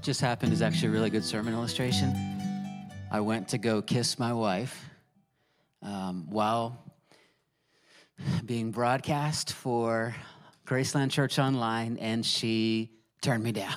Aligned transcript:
What 0.00 0.06
just 0.06 0.22
happened 0.22 0.54
is 0.54 0.62
actually 0.62 0.88
a 0.88 0.92
really 0.92 1.10
good 1.10 1.26
sermon 1.26 1.52
illustration. 1.52 2.16
I 3.10 3.20
went 3.20 3.48
to 3.48 3.58
go 3.58 3.82
kiss 3.82 4.18
my 4.18 4.32
wife 4.32 4.88
um, 5.82 6.26
while 6.30 6.82
being 8.46 8.70
broadcast 8.70 9.52
for 9.52 10.16
Graceland 10.66 11.10
Church 11.10 11.38
Online, 11.38 11.98
and 11.98 12.24
she 12.24 12.92
turned 13.20 13.44
me 13.44 13.52
down. 13.52 13.74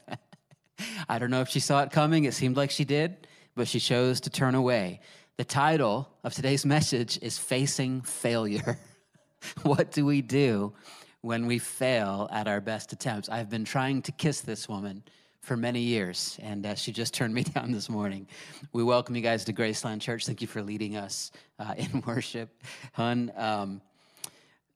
I 1.08 1.18
don't 1.18 1.30
know 1.30 1.40
if 1.40 1.48
she 1.48 1.58
saw 1.58 1.82
it 1.84 1.90
coming. 1.90 2.24
It 2.24 2.34
seemed 2.34 2.58
like 2.58 2.70
she 2.70 2.84
did, 2.84 3.26
but 3.56 3.66
she 3.66 3.80
chose 3.80 4.20
to 4.20 4.28
turn 4.28 4.54
away. 4.54 5.00
The 5.38 5.44
title 5.44 6.06
of 6.22 6.34
today's 6.34 6.66
message 6.66 7.18
is 7.22 7.38
Facing 7.38 8.02
Failure. 8.02 8.78
what 9.62 9.90
do 9.90 10.04
we 10.04 10.20
do 10.20 10.74
when 11.22 11.46
we 11.46 11.58
fail 11.58 12.28
at 12.30 12.46
our 12.46 12.60
best 12.60 12.92
attempts? 12.92 13.30
I've 13.30 13.48
been 13.48 13.64
trying 13.64 14.02
to 14.02 14.12
kiss 14.12 14.42
this 14.42 14.68
woman 14.68 15.02
for 15.40 15.56
many 15.56 15.80
years, 15.80 16.38
and 16.42 16.66
uh, 16.66 16.74
she 16.74 16.92
just 16.92 17.14
turned 17.14 17.34
me 17.34 17.42
down 17.42 17.72
this 17.72 17.88
morning. 17.88 18.26
We 18.72 18.84
welcome 18.84 19.16
you 19.16 19.22
guys 19.22 19.44
to 19.46 19.52
Graceland 19.52 20.00
Church. 20.00 20.26
Thank 20.26 20.40
you 20.40 20.46
for 20.46 20.62
leading 20.62 20.96
us 20.96 21.32
uh, 21.58 21.74
in 21.76 22.02
worship. 22.06 22.62
Hun, 22.92 23.32
um, 23.36 23.80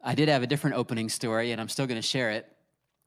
I 0.03 0.15
did 0.15 0.29
have 0.29 0.43
a 0.43 0.47
different 0.47 0.77
opening 0.77 1.09
story, 1.09 1.53
and 1.53 1.61
I'm 1.61 1.69
still 1.69 1.87
going 1.87 2.01
to 2.01 2.07
share 2.07 2.31
it. 2.31 2.51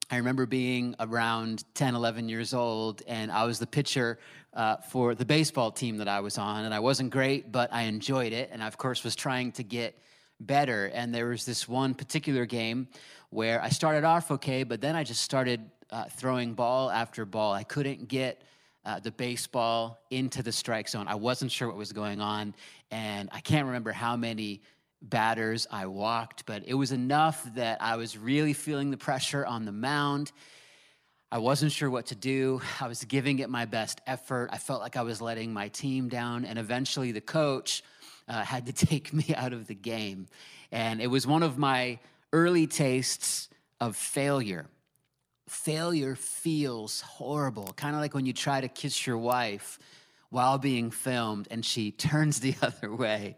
I 0.10 0.18
remember 0.18 0.46
being 0.46 0.96
around 1.00 1.66
10, 1.74 1.94
11 1.94 2.30
years 2.30 2.54
old, 2.54 3.02
and 3.08 3.30
I 3.32 3.44
was 3.44 3.60
the 3.60 3.68
pitcher 3.68 4.20
uh, 4.54 4.78
for 4.78 5.14
the 5.14 5.26
baseball 5.26 5.70
team 5.70 5.98
that 5.98 6.08
I 6.08 6.22
was 6.22 6.38
on. 6.38 6.64
And 6.64 6.74
I 6.74 6.80
wasn't 6.80 7.10
great, 7.10 7.52
but 7.52 7.74
I 7.74 7.84
enjoyed 7.84 8.32
it. 8.32 8.50
And 8.52 8.64
I, 8.64 8.68
of 8.68 8.78
course, 8.78 9.04
was 9.04 9.16
trying 9.16 9.52
to 9.54 9.64
get 9.64 10.00
better. 10.40 10.86
And 10.94 11.14
there 11.14 11.28
was 11.28 11.46
this 11.46 11.68
one 11.68 11.94
particular 11.94 12.46
game 12.46 12.88
where 13.30 13.62
I 13.62 13.70
started 13.70 14.06
off 14.06 14.32
okay, 14.32 14.64
but 14.64 14.80
then 14.80 14.96
I 14.96 15.04
just 15.04 15.22
started 15.22 15.70
uh, 15.92 16.06
throwing 16.06 16.54
ball 16.54 16.90
after 16.90 17.26
ball. 17.26 17.54
I 17.54 17.64
couldn't 17.64 18.08
get 18.08 18.42
uh, 18.86 19.00
the 19.00 19.12
baseball 19.12 20.00
into 20.10 20.42
the 20.42 20.52
strike 20.52 20.88
zone. 20.88 21.08
I 21.08 21.16
wasn't 21.16 21.52
sure 21.52 21.68
what 21.68 21.78
was 21.78 21.92
going 21.92 22.22
on, 22.22 22.56
and 22.92 23.30
I 23.32 23.42
can't 23.42 23.66
remember 23.66 23.92
how 23.92 24.16
many 24.16 24.62
batters 25.02 25.68
I 25.70 25.86
walked, 25.86 26.46
but 26.46 26.64
it 26.66 26.74
was 26.74 26.92
enough 26.92 27.44
that 27.56 27.82
I 27.82 27.98
was 27.98 28.18
really 28.18 28.54
feeling 28.54 28.90
the 28.90 28.98
pressure 28.98 29.46
on 29.46 29.66
the 29.66 29.72
mound. 29.72 30.32
I 31.32 31.40
wasn't 31.40 31.74
sure 31.74 31.90
what 31.90 32.08
to 32.08 32.16
do. 32.16 32.62
I 32.80 32.88
was 32.88 33.04
giving 33.04 33.40
it 33.40 33.50
my 33.50 33.66
best 33.66 34.00
effort. 34.08 34.50
I 34.52 34.58
felt 34.58 34.82
like 34.82 34.96
I 34.96 35.02
was 35.02 35.22
letting 35.22 35.52
my 35.52 35.68
team 35.68 36.08
down, 36.08 36.46
and 36.46 36.58
eventually 36.58 37.12
the 37.12 37.22
coach 37.22 37.84
uh, 38.28 38.44
had 38.44 38.66
to 38.68 38.74
take 38.88 39.14
me 39.14 39.36
out 39.36 39.54
of 39.54 39.68
the 39.68 39.76
game. 39.76 40.28
And 40.72 41.02
it 41.02 41.08
was 41.08 41.28
one 41.28 41.44
of 41.44 41.58
my 41.58 42.00
early 42.34 42.68
tastes 42.68 43.50
of 43.80 43.96
failure 43.96 44.68
failure 45.48 46.16
feels 46.16 47.02
horrible, 47.02 47.74
kind 47.76 47.96
of 47.96 48.02
like 48.02 48.14
when 48.14 48.26
you 48.26 48.34
try 48.34 48.62
to 48.62 48.68
kiss 48.68 49.08
your 49.08 49.18
wife 49.18 49.80
while 50.30 50.58
being 50.58 50.92
filmed 50.92 51.48
and 51.52 51.64
she 51.64 51.92
turns 52.10 52.40
the 52.40 52.56
other 52.62 52.94
way. 52.94 53.36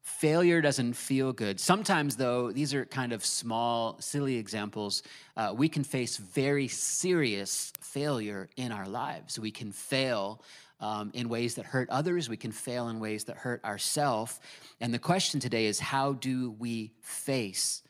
Failure 0.00 0.62
doesn't 0.62 0.94
feel 0.94 1.32
good. 1.34 1.60
Sometimes, 1.60 2.16
though, 2.16 2.50
these 2.50 2.72
are 2.72 2.86
kind 2.86 3.12
of 3.12 3.24
small, 3.24 4.00
silly 4.00 4.36
examples. 4.36 5.02
Uh, 5.36 5.52
we 5.54 5.68
can 5.68 5.84
face 5.84 6.16
very 6.16 6.66
serious 6.66 7.72
failure 7.80 8.48
in 8.56 8.72
our 8.72 8.86
lives. 8.86 9.38
We 9.38 9.50
can 9.50 9.70
fail 9.70 10.42
um, 10.80 11.10
in 11.12 11.28
ways 11.28 11.56
that 11.56 11.66
hurt 11.66 11.90
others, 11.90 12.28
we 12.28 12.36
can 12.36 12.52
fail 12.52 12.88
in 12.88 13.00
ways 13.00 13.24
that 13.24 13.36
hurt 13.36 13.64
ourselves. 13.64 14.40
And 14.80 14.94
the 14.94 14.98
question 14.98 15.40
today 15.40 15.66
is 15.66 15.80
how 15.80 16.12
do 16.12 16.52
we 16.52 16.92
face 17.00 17.82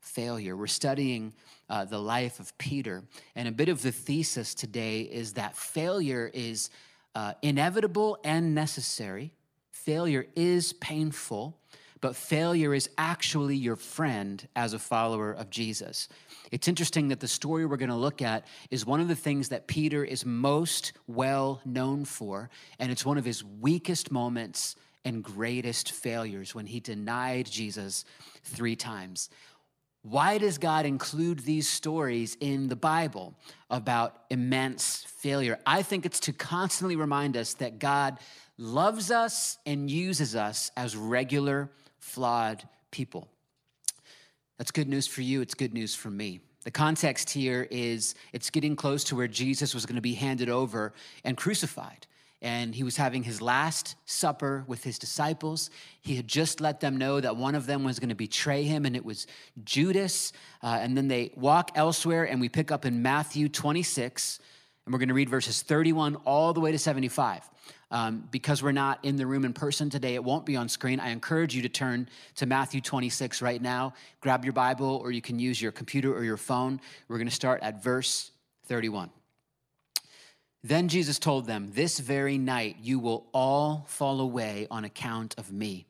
failure? 0.00 0.56
We're 0.56 0.66
studying 0.66 1.32
uh, 1.68 1.84
the 1.84 1.98
life 1.98 2.40
of 2.40 2.56
Peter. 2.58 3.04
And 3.34 3.48
a 3.48 3.52
bit 3.52 3.68
of 3.68 3.82
the 3.82 3.92
thesis 3.92 4.54
today 4.54 5.02
is 5.02 5.34
that 5.34 5.56
failure 5.56 6.30
is 6.32 6.70
uh, 7.14 7.34
inevitable 7.42 8.18
and 8.24 8.54
necessary. 8.54 9.32
Failure 9.70 10.26
is 10.34 10.72
painful, 10.72 11.58
but 12.00 12.16
failure 12.16 12.74
is 12.74 12.90
actually 12.98 13.56
your 13.56 13.76
friend 13.76 14.46
as 14.56 14.72
a 14.72 14.78
follower 14.78 15.32
of 15.32 15.50
Jesus. 15.50 16.08
It's 16.50 16.68
interesting 16.68 17.08
that 17.08 17.20
the 17.20 17.28
story 17.28 17.66
we're 17.66 17.76
going 17.76 17.88
to 17.88 17.96
look 17.96 18.22
at 18.22 18.46
is 18.70 18.84
one 18.84 19.00
of 19.00 19.08
the 19.08 19.16
things 19.16 19.48
that 19.48 19.66
Peter 19.66 20.04
is 20.04 20.24
most 20.24 20.92
well 21.06 21.60
known 21.64 22.04
for, 22.04 22.50
and 22.78 22.92
it's 22.92 23.06
one 23.06 23.18
of 23.18 23.24
his 23.24 23.42
weakest 23.42 24.10
moments 24.10 24.76
and 25.04 25.22
greatest 25.22 25.92
failures 25.92 26.54
when 26.54 26.66
he 26.66 26.80
denied 26.80 27.46
Jesus 27.46 28.04
three 28.42 28.76
times. 28.76 29.28
Why 30.04 30.36
does 30.36 30.58
God 30.58 30.84
include 30.84 31.40
these 31.40 31.66
stories 31.66 32.36
in 32.38 32.68
the 32.68 32.76
Bible 32.76 33.32
about 33.70 34.24
immense 34.28 35.02
failure? 35.08 35.58
I 35.64 35.80
think 35.80 36.04
it's 36.04 36.20
to 36.20 36.32
constantly 36.34 36.94
remind 36.94 37.38
us 37.38 37.54
that 37.54 37.78
God 37.78 38.18
loves 38.58 39.10
us 39.10 39.56
and 39.64 39.90
uses 39.90 40.36
us 40.36 40.70
as 40.76 40.94
regular, 40.94 41.70
flawed 42.00 42.68
people. 42.90 43.28
That's 44.58 44.70
good 44.70 44.90
news 44.90 45.06
for 45.06 45.22
you, 45.22 45.40
it's 45.40 45.54
good 45.54 45.72
news 45.72 45.94
for 45.94 46.10
me. 46.10 46.40
The 46.64 46.70
context 46.70 47.30
here 47.30 47.66
is 47.70 48.14
it's 48.34 48.50
getting 48.50 48.76
close 48.76 49.04
to 49.04 49.16
where 49.16 49.26
Jesus 49.26 49.74
was 49.74 49.86
going 49.86 49.96
to 49.96 50.02
be 50.02 50.14
handed 50.14 50.50
over 50.50 50.92
and 51.24 51.34
crucified 51.34 52.06
and 52.44 52.74
he 52.74 52.84
was 52.84 52.98
having 52.98 53.22
his 53.22 53.40
last 53.40 53.96
supper 54.04 54.64
with 54.66 54.84
his 54.84 54.98
disciples. 54.98 55.70
He 56.02 56.14
had 56.14 56.28
just 56.28 56.60
let 56.60 56.78
them 56.78 56.98
know 56.98 57.18
that 57.18 57.38
one 57.38 57.54
of 57.54 57.64
them 57.64 57.84
was 57.84 57.98
going 57.98 58.10
to 58.10 58.14
betray 58.14 58.64
him, 58.64 58.84
and 58.84 58.94
it 58.94 59.02
was 59.02 59.26
Judas. 59.64 60.30
Uh, 60.62 60.78
and 60.78 60.94
then 60.94 61.08
they 61.08 61.32
walk 61.36 61.70
elsewhere, 61.74 62.24
and 62.24 62.42
we 62.42 62.50
pick 62.50 62.70
up 62.70 62.84
in 62.84 63.00
Matthew 63.00 63.48
26, 63.48 64.40
and 64.84 64.92
we're 64.92 64.98
going 64.98 65.08
to 65.08 65.14
read 65.14 65.30
verses 65.30 65.62
31 65.62 66.16
all 66.26 66.52
the 66.52 66.60
way 66.60 66.70
to 66.70 66.78
75. 66.78 67.48
Um, 67.90 68.28
because 68.30 68.62
we're 68.62 68.72
not 68.72 69.02
in 69.04 69.16
the 69.16 69.26
room 69.26 69.46
in 69.46 69.54
person 69.54 69.88
today, 69.88 70.14
it 70.14 70.22
won't 70.22 70.44
be 70.44 70.56
on 70.56 70.68
screen. 70.68 71.00
I 71.00 71.10
encourage 71.10 71.54
you 71.54 71.62
to 71.62 71.70
turn 71.70 72.10
to 72.34 72.44
Matthew 72.44 72.82
26 72.82 73.40
right 73.40 73.62
now. 73.62 73.94
Grab 74.20 74.44
your 74.44 74.52
Bible, 74.52 75.00
or 75.02 75.12
you 75.12 75.22
can 75.22 75.38
use 75.38 75.62
your 75.62 75.72
computer 75.72 76.14
or 76.14 76.22
your 76.24 76.36
phone. 76.36 76.78
We're 77.08 77.18
going 77.18 77.28
to 77.28 77.34
start 77.34 77.62
at 77.62 77.82
verse 77.82 78.32
31. 78.66 79.08
Then 80.64 80.88
Jesus 80.88 81.18
told 81.18 81.46
them, 81.46 81.70
This 81.72 81.98
very 81.98 82.38
night 82.38 82.78
you 82.80 82.98
will 82.98 83.26
all 83.34 83.84
fall 83.86 84.20
away 84.20 84.66
on 84.70 84.84
account 84.84 85.34
of 85.36 85.52
me. 85.52 85.84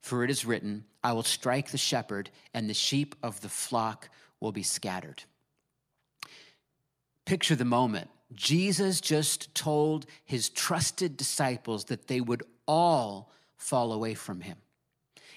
For 0.00 0.22
it 0.22 0.30
is 0.30 0.44
written, 0.44 0.84
I 1.02 1.12
will 1.12 1.24
strike 1.24 1.72
the 1.72 1.78
shepherd, 1.78 2.30
and 2.54 2.70
the 2.70 2.74
sheep 2.74 3.16
of 3.20 3.40
the 3.40 3.48
flock 3.48 4.08
will 4.38 4.52
be 4.52 4.62
scattered. 4.62 5.24
Picture 7.26 7.56
the 7.56 7.64
moment. 7.64 8.10
Jesus 8.32 9.00
just 9.00 9.52
told 9.56 10.06
his 10.24 10.48
trusted 10.48 11.16
disciples 11.16 11.86
that 11.86 12.06
they 12.06 12.20
would 12.20 12.44
all 12.66 13.32
fall 13.56 13.92
away 13.92 14.14
from 14.14 14.40
him. 14.40 14.56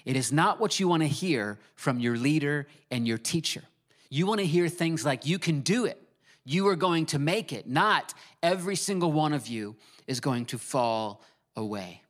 It 0.04 0.16
is 0.16 0.32
not 0.32 0.60
what 0.60 0.78
you 0.78 0.86
want 0.86 1.02
to 1.02 1.08
hear 1.08 1.58
from 1.74 1.98
your 1.98 2.16
leader 2.16 2.68
and 2.92 3.06
your 3.06 3.18
teacher. 3.18 3.64
You 4.10 4.26
want 4.26 4.38
to 4.38 4.46
hear 4.46 4.68
things 4.68 5.04
like, 5.04 5.26
You 5.26 5.40
can 5.40 5.60
do 5.60 5.86
it. 5.86 6.00
You 6.46 6.68
are 6.68 6.76
going 6.76 7.06
to 7.06 7.18
make 7.18 7.52
it, 7.52 7.66
not 7.66 8.14
every 8.42 8.76
single 8.76 9.10
one 9.10 9.32
of 9.32 9.48
you 9.48 9.76
is 10.06 10.20
going 10.20 10.46
to 10.46 10.58
fall 10.58 11.22
away. 11.56 12.02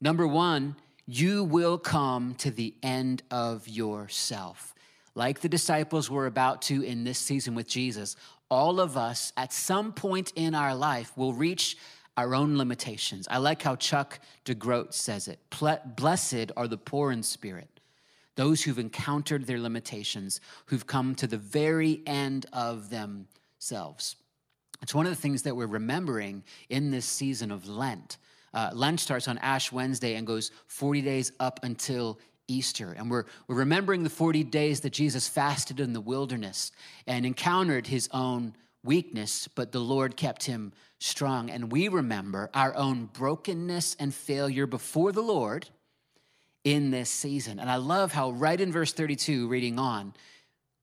Number 0.00 0.26
one, 0.26 0.74
you 1.06 1.44
will 1.44 1.78
come 1.78 2.34
to 2.36 2.50
the 2.50 2.74
end 2.82 3.22
of 3.30 3.68
yourself. 3.68 4.74
Like 5.14 5.40
the 5.40 5.48
disciples 5.48 6.10
were 6.10 6.26
about 6.26 6.62
to 6.62 6.82
in 6.82 7.04
this 7.04 7.18
season 7.18 7.54
with 7.54 7.68
Jesus, 7.68 8.16
all 8.50 8.80
of 8.80 8.96
us 8.96 9.32
at 9.36 9.52
some 9.52 9.92
point 9.92 10.32
in 10.34 10.54
our 10.54 10.74
life 10.74 11.16
will 11.16 11.32
reach 11.32 11.76
our 12.16 12.34
own 12.34 12.58
limitations. 12.58 13.28
I 13.30 13.38
like 13.38 13.62
how 13.62 13.76
Chuck 13.76 14.18
DeGroat 14.44 14.92
says 14.92 15.28
it 15.28 15.38
Blessed 15.96 16.50
are 16.56 16.66
the 16.66 16.76
poor 16.76 17.12
in 17.12 17.22
spirit, 17.22 17.71
those 18.36 18.62
who've 18.62 18.78
encountered 18.78 19.46
their 19.46 19.58
limitations, 19.58 20.40
who've 20.66 20.86
come 20.86 21.14
to 21.16 21.26
the 21.26 21.36
very 21.36 22.02
end 22.06 22.46
of 22.52 22.90
themselves. 22.90 24.16
It's 24.82 24.94
one 24.94 25.06
of 25.06 25.12
the 25.12 25.20
things 25.20 25.42
that 25.42 25.54
we're 25.54 25.66
remembering 25.66 26.42
in 26.68 26.90
this 26.90 27.06
season 27.06 27.50
of 27.50 27.68
Lent. 27.68 28.18
Uh, 28.52 28.70
Lent 28.74 29.00
starts 29.00 29.28
on 29.28 29.38
Ash 29.38 29.70
Wednesday 29.70 30.14
and 30.14 30.26
goes 30.26 30.50
40 30.66 31.02
days 31.02 31.32
up 31.40 31.60
until 31.62 32.18
Easter. 32.48 32.94
And 32.98 33.10
we're, 33.10 33.24
we're 33.46 33.56
remembering 33.56 34.02
the 34.02 34.10
40 34.10 34.44
days 34.44 34.80
that 34.80 34.92
Jesus 34.92 35.28
fasted 35.28 35.80
in 35.80 35.92
the 35.92 36.00
wilderness 36.00 36.72
and 37.06 37.24
encountered 37.24 37.86
his 37.86 38.08
own 38.12 38.54
weakness, 38.84 39.48
but 39.48 39.72
the 39.72 39.80
Lord 39.80 40.16
kept 40.16 40.44
him 40.44 40.72
strong. 40.98 41.50
And 41.50 41.70
we 41.70 41.88
remember 41.88 42.50
our 42.52 42.74
own 42.74 43.06
brokenness 43.06 43.96
and 43.98 44.12
failure 44.12 44.66
before 44.66 45.12
the 45.12 45.22
Lord 45.22 45.68
in 46.64 46.90
this 46.90 47.10
season. 47.10 47.58
And 47.58 47.70
I 47.70 47.76
love 47.76 48.12
how, 48.12 48.30
right 48.30 48.60
in 48.60 48.72
verse 48.72 48.92
32, 48.92 49.48
reading 49.48 49.78
on, 49.78 50.14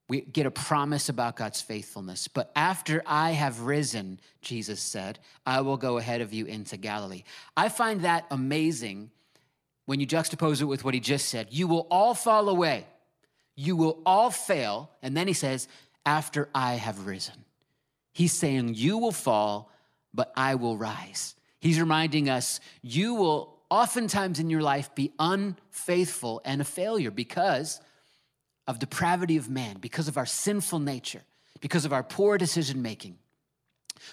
we 0.10 0.22
get 0.22 0.48
a 0.48 0.52
promise 0.52 1.08
about 1.08 1.36
God's 1.36 1.62
faithfulness. 1.62 2.28
But 2.28 2.52
after 2.56 3.04
I 3.06 3.32
have 3.32 3.62
risen, 3.62 4.20
Jesus 4.42 4.82
said, 4.82 5.20
I 5.46 5.62
will 5.62 5.78
go 5.78 5.98
ahead 5.98 6.22
of 6.22 6.34
you 6.34 6.46
into 6.46 6.78
Galilee. 6.78 7.24
I 7.56 7.70
find 7.70 8.02
that 8.02 8.26
amazing 8.32 9.12
when 9.86 10.00
you 10.00 10.08
juxtapose 10.08 10.62
it 10.62 10.66
with 10.66 10.84
what 10.84 10.96
he 10.96 11.00
just 11.00 11.30
said. 11.30 11.48
You 11.52 11.68
will 11.68 11.88
all 11.92 12.16
fall 12.16 12.50
away, 12.50 12.86
you 13.56 13.76
will 13.76 14.02
all 14.06 14.32
fail. 14.32 14.90
And 15.04 15.16
then 15.16 15.28
he 15.28 15.34
says, 15.34 15.68
After 16.06 16.50
I 16.56 16.74
have 16.74 17.06
risen. 17.06 17.46
He's 18.12 18.34
saying, 18.34 18.74
You 18.74 18.98
will 18.98 19.12
fall, 19.12 19.72
but 20.14 20.34
I 20.36 20.56
will 20.56 20.76
rise. 20.76 21.36
He's 21.60 21.80
reminding 21.80 22.30
us, 22.30 22.60
You 22.82 23.14
will 23.14 23.59
oftentimes 23.70 24.40
in 24.40 24.50
your 24.50 24.62
life 24.62 24.94
be 24.96 25.12
unfaithful 25.20 26.42
and 26.46 26.62
a 26.62 26.66
failure 26.66 27.12
because 27.12 27.82
of 28.68 28.80
depravity 28.80 29.38
of 29.38 29.50
man, 29.50 29.78
because 29.80 30.08
of 30.08 30.18
our 30.18 30.26
sinful 30.26 30.80
nature, 30.80 31.24
because 31.60 31.86
of 31.86 31.94
our 31.94 32.04
poor 32.04 32.38
decision 32.38 32.82
making. 32.82 33.18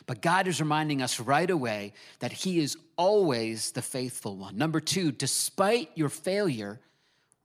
But 0.07 0.21
God 0.21 0.49
is 0.49 0.61
reminding 0.61 1.01
us 1.03 1.21
right 1.21 1.49
away 1.49 1.93
that 2.19 2.33
He 2.33 2.59
is 2.59 2.77
always 2.97 3.73
the 3.73 3.83
faithful 3.83 4.37
one. 4.37 4.57
Number 4.57 4.81
two, 4.81 5.13
despite 5.13 5.91
your 5.95 6.09
failure, 6.09 6.81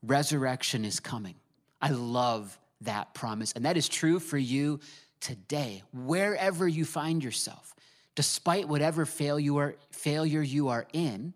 resurrection 0.01 0.85
is 0.85 0.99
coming. 0.99 1.35
I 1.81 1.89
love 1.89 2.57
that 2.81 3.13
promise. 3.13 3.51
And 3.53 3.65
that 3.65 3.77
is 3.77 3.87
true 3.87 4.19
for 4.19 4.37
you 4.37 4.79
today, 5.19 5.83
wherever 5.93 6.67
you 6.67 6.85
find 6.85 7.23
yourself. 7.23 7.75
Despite 8.15 8.67
whatever 8.67 9.05
failure, 9.05 9.75
failure 9.91 10.41
you 10.41 10.69
are 10.69 10.87
in, 10.93 11.33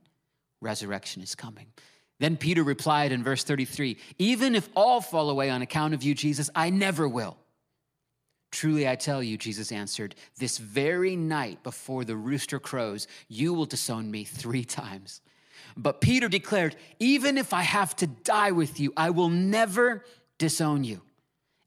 resurrection 0.66 1.22
is 1.22 1.36
coming. 1.36 1.68
Then 2.20 2.36
Peter 2.36 2.64
replied 2.64 3.12
in 3.12 3.24
verse 3.24 3.44
33 3.44 3.98
Even 4.18 4.56
if 4.56 4.68
all 4.76 5.00
fall 5.00 5.30
away 5.30 5.50
on 5.50 5.62
account 5.62 5.94
of 5.94 6.04
you, 6.04 6.14
Jesus, 6.14 6.50
I 6.56 6.70
never 6.70 7.08
will. 7.08 7.38
Truly 8.52 8.88
I 8.88 8.96
tell 8.96 9.22
you, 9.22 9.38
Jesus 9.38 9.72
answered, 9.72 10.16
this 10.38 10.58
very 10.58 11.18
night 11.18 11.62
before 11.62 12.06
the 12.06 12.16
rooster 12.16 12.58
crows, 12.58 13.06
you 13.28 13.54
will 13.54 13.66
disown 13.66 14.10
me 14.10 14.24
three 14.24 14.64
times. 14.64 15.22
But 15.76 16.00
Peter 16.00 16.30
declared, 16.30 16.76
Even 17.00 17.38
if 17.38 17.54
I 17.54 17.64
have 17.64 17.96
to 17.98 18.08
die 18.08 18.52
with 18.52 18.80
you, 18.80 18.94
I 18.96 19.10
will 19.10 19.30
never 19.30 20.06
disown 20.38 20.84
you. 20.84 21.02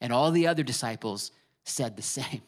And 0.00 0.12
all 0.12 0.30
the 0.30 0.46
other 0.46 0.62
disciples 0.62 1.30
said 1.64 1.96
the 1.96 2.02
same. 2.02 2.42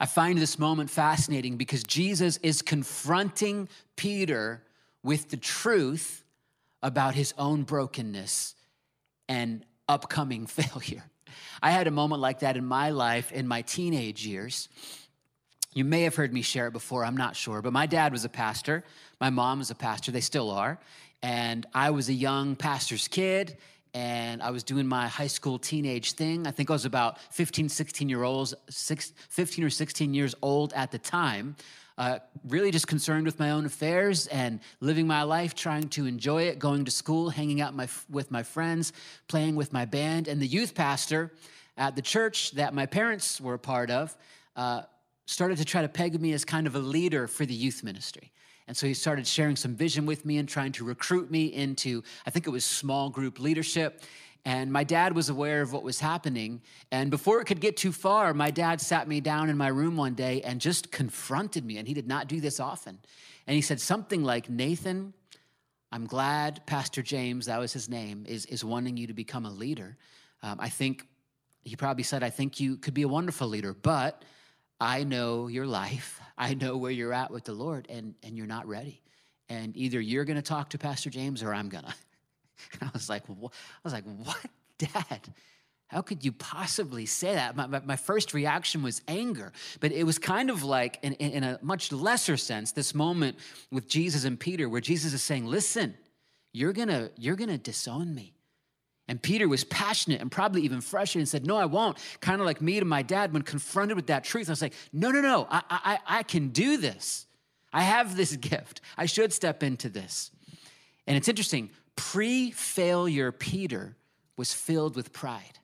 I 0.00 0.06
find 0.06 0.38
this 0.38 0.58
moment 0.58 0.90
fascinating 0.90 1.56
because 1.56 1.82
Jesus 1.82 2.36
is 2.38 2.62
confronting 2.62 3.68
Peter 3.96 4.62
with 5.02 5.30
the 5.30 5.36
truth 5.36 6.24
about 6.82 7.14
his 7.14 7.34
own 7.38 7.62
brokenness 7.62 8.54
and 9.28 9.64
upcoming 9.88 10.46
failure. 10.58 11.04
I 11.62 11.70
had 11.70 11.86
a 11.86 11.90
moment 11.90 12.20
like 12.20 12.40
that 12.40 12.56
in 12.56 12.64
my 12.64 12.90
life 12.90 13.32
in 13.32 13.46
my 13.46 13.62
teenage 13.62 14.26
years. 14.26 14.68
You 15.74 15.84
may 15.84 16.02
have 16.02 16.14
heard 16.14 16.32
me 16.32 16.42
share 16.42 16.68
it 16.68 16.72
before, 16.72 17.04
I'm 17.04 17.16
not 17.16 17.36
sure, 17.36 17.60
but 17.62 17.72
my 17.72 17.86
dad 17.86 18.12
was 18.12 18.24
a 18.24 18.28
pastor. 18.28 18.84
My 19.20 19.30
mom 19.30 19.58
was 19.58 19.70
a 19.70 19.74
pastor, 19.74 20.10
they 20.10 20.20
still 20.20 20.50
are. 20.50 20.78
And 21.22 21.66
I 21.74 21.90
was 21.90 22.08
a 22.08 22.12
young 22.12 22.56
pastor's 22.56 23.08
kid, 23.08 23.58
and 23.92 24.42
I 24.42 24.50
was 24.50 24.62
doing 24.62 24.86
my 24.86 25.08
high 25.08 25.26
school 25.26 25.58
teenage 25.58 26.12
thing. 26.12 26.46
I 26.46 26.52
think 26.52 26.70
I 26.70 26.72
was 26.72 26.84
about 26.84 27.18
15, 27.32 27.68
16 27.68 28.08
year 28.08 28.22
olds, 28.22 28.54
15 28.70 29.64
or 29.64 29.70
16 29.70 30.14
years 30.14 30.34
old 30.42 30.72
at 30.74 30.90
the 30.90 30.98
time 30.98 31.56
uh, 31.98 32.20
really 32.46 32.70
just 32.70 32.86
concerned 32.86 33.26
with 33.26 33.38
my 33.38 33.50
own 33.50 33.66
affairs 33.66 34.28
and 34.28 34.60
living 34.80 35.06
my 35.06 35.24
life, 35.24 35.54
trying 35.54 35.88
to 35.88 36.06
enjoy 36.06 36.44
it, 36.44 36.58
going 36.58 36.84
to 36.84 36.90
school, 36.90 37.28
hanging 37.28 37.60
out 37.60 37.74
my, 37.74 37.88
with 38.08 38.30
my 38.30 38.42
friends, 38.42 38.92
playing 39.26 39.56
with 39.56 39.72
my 39.72 39.84
band. 39.84 40.28
And 40.28 40.40
the 40.40 40.46
youth 40.46 40.74
pastor 40.74 41.32
at 41.76 41.96
the 41.96 42.02
church 42.02 42.52
that 42.52 42.72
my 42.72 42.86
parents 42.86 43.40
were 43.40 43.54
a 43.54 43.58
part 43.58 43.90
of 43.90 44.16
uh, 44.54 44.82
started 45.26 45.58
to 45.58 45.64
try 45.64 45.82
to 45.82 45.88
peg 45.88 46.18
me 46.20 46.32
as 46.32 46.44
kind 46.44 46.66
of 46.66 46.76
a 46.76 46.78
leader 46.78 47.26
for 47.26 47.44
the 47.44 47.54
youth 47.54 47.82
ministry. 47.82 48.30
And 48.68 48.76
so 48.76 48.86
he 48.86 48.94
started 48.94 49.26
sharing 49.26 49.56
some 49.56 49.74
vision 49.74 50.06
with 50.06 50.24
me 50.24 50.38
and 50.38 50.48
trying 50.48 50.72
to 50.72 50.84
recruit 50.84 51.30
me 51.30 51.46
into, 51.46 52.04
I 52.26 52.30
think 52.30 52.46
it 52.46 52.50
was 52.50 52.64
small 52.64 53.08
group 53.08 53.40
leadership. 53.40 54.02
And 54.44 54.72
my 54.72 54.84
dad 54.84 55.14
was 55.14 55.28
aware 55.28 55.60
of 55.60 55.72
what 55.72 55.82
was 55.82 56.00
happening. 56.00 56.62
And 56.90 57.10
before 57.10 57.40
it 57.40 57.44
could 57.44 57.60
get 57.60 57.76
too 57.76 57.92
far, 57.92 58.32
my 58.32 58.50
dad 58.50 58.80
sat 58.80 59.06
me 59.06 59.20
down 59.20 59.50
in 59.50 59.56
my 59.56 59.68
room 59.68 59.96
one 59.96 60.14
day 60.14 60.40
and 60.42 60.60
just 60.60 60.90
confronted 60.90 61.64
me. 61.64 61.76
And 61.76 61.86
he 61.86 61.94
did 61.94 62.06
not 62.06 62.28
do 62.28 62.40
this 62.40 62.58
often. 62.58 62.98
And 63.46 63.54
he 63.54 63.60
said 63.60 63.80
something 63.80 64.22
like, 64.22 64.48
Nathan, 64.48 65.12
I'm 65.90 66.06
glad 66.06 66.66
Pastor 66.66 67.02
James, 67.02 67.46
that 67.46 67.58
was 67.58 67.72
his 67.72 67.88
name, 67.88 68.24
is, 68.26 68.46
is 68.46 68.64
wanting 68.64 68.96
you 68.96 69.06
to 69.06 69.14
become 69.14 69.46
a 69.46 69.50
leader. 69.50 69.96
Um, 70.42 70.58
I 70.60 70.68
think, 70.68 71.06
he 71.64 71.76
probably 71.76 72.04
said, 72.04 72.22
I 72.22 72.30
think 72.30 72.60
you 72.60 72.76
could 72.76 72.94
be 72.94 73.02
a 73.02 73.08
wonderful 73.08 73.48
leader, 73.48 73.74
but 73.74 74.24
I 74.80 75.04
know 75.04 75.48
your 75.48 75.66
life. 75.66 76.20
I 76.38 76.54
know 76.54 76.76
where 76.76 76.92
you're 76.92 77.12
at 77.12 77.30
with 77.30 77.44
the 77.44 77.52
Lord, 77.52 77.86
and, 77.90 78.14
and 78.22 78.36
you're 78.36 78.46
not 78.46 78.66
ready. 78.68 79.02
And 79.48 79.76
either 79.76 80.00
you're 80.00 80.24
going 80.24 80.36
to 80.36 80.42
talk 80.42 80.70
to 80.70 80.78
Pastor 80.78 81.10
James 81.10 81.42
or 81.42 81.52
I'm 81.52 81.68
going 81.68 81.84
to. 81.84 81.94
And 82.80 82.88
I 82.88 82.92
was 82.92 83.08
like, 83.08 83.24
what? 83.26 83.52
I 83.52 83.80
was 83.84 83.92
like, 83.92 84.04
what, 84.04 84.44
Dad? 84.78 85.20
How 85.88 86.02
could 86.02 86.22
you 86.22 86.32
possibly 86.32 87.06
say 87.06 87.34
that? 87.34 87.56
My, 87.56 87.66
my, 87.66 87.80
my, 87.80 87.96
first 87.96 88.34
reaction 88.34 88.82
was 88.82 89.00
anger, 89.08 89.52
but 89.80 89.90
it 89.90 90.04
was 90.04 90.18
kind 90.18 90.50
of 90.50 90.62
like, 90.62 90.98
in, 91.02 91.14
in 91.14 91.42
a 91.42 91.58
much 91.62 91.92
lesser 91.92 92.36
sense, 92.36 92.72
this 92.72 92.94
moment 92.94 93.38
with 93.70 93.88
Jesus 93.88 94.24
and 94.24 94.38
Peter, 94.38 94.68
where 94.68 94.82
Jesus 94.82 95.14
is 95.14 95.22
saying, 95.22 95.46
Listen, 95.46 95.94
you're 96.52 96.74
gonna, 96.74 97.10
you're 97.16 97.36
gonna 97.36 97.56
disown 97.56 98.14
me. 98.14 98.34
And 99.08 99.22
Peter 99.22 99.48
was 99.48 99.64
passionate 99.64 100.20
and 100.20 100.30
probably 100.30 100.62
even 100.62 100.82
frustrated 100.82 101.22
and 101.22 101.28
said, 101.28 101.46
No, 101.46 101.56
I 101.56 101.64
won't. 101.64 101.96
Kind 102.20 102.40
of 102.40 102.46
like 102.46 102.60
me 102.60 102.78
to 102.78 102.84
my 102.84 103.00
dad 103.00 103.32
when 103.32 103.42
confronted 103.42 103.96
with 103.96 104.08
that 104.08 104.24
truth. 104.24 104.50
I 104.50 104.52
was 104.52 104.62
like, 104.62 104.74
No, 104.92 105.10
no, 105.10 105.22
no, 105.22 105.48
I, 105.50 105.62
I, 105.70 105.98
I 106.18 106.22
can 106.22 106.50
do 106.50 106.76
this. 106.76 107.26
I 107.72 107.82
have 107.82 108.14
this 108.16 108.36
gift. 108.36 108.82
I 108.98 109.06
should 109.06 109.32
step 109.32 109.62
into 109.62 109.88
this. 109.88 110.30
And 111.06 111.16
it's 111.16 111.28
interesting, 111.28 111.70
Pre 111.98 112.52
failure 112.52 113.32
Peter 113.32 113.96
was 114.36 114.54
filled 114.54 114.94
with 114.94 115.12
pride. 115.12 115.58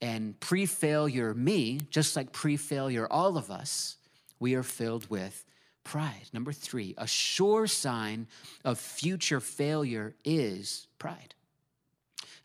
And 0.00 0.38
pre 0.40 0.66
failure 0.66 1.32
me, 1.32 1.78
just 1.90 2.16
like 2.16 2.32
pre 2.32 2.56
failure 2.56 3.06
all 3.08 3.36
of 3.38 3.48
us, 3.48 3.98
we 4.40 4.56
are 4.56 4.64
filled 4.64 5.08
with 5.08 5.44
pride. 5.84 6.28
Number 6.32 6.52
three, 6.52 6.94
a 6.98 7.06
sure 7.06 7.68
sign 7.68 8.26
of 8.64 8.80
future 8.80 9.38
failure 9.38 10.16
is 10.24 10.88
pride. 10.98 11.36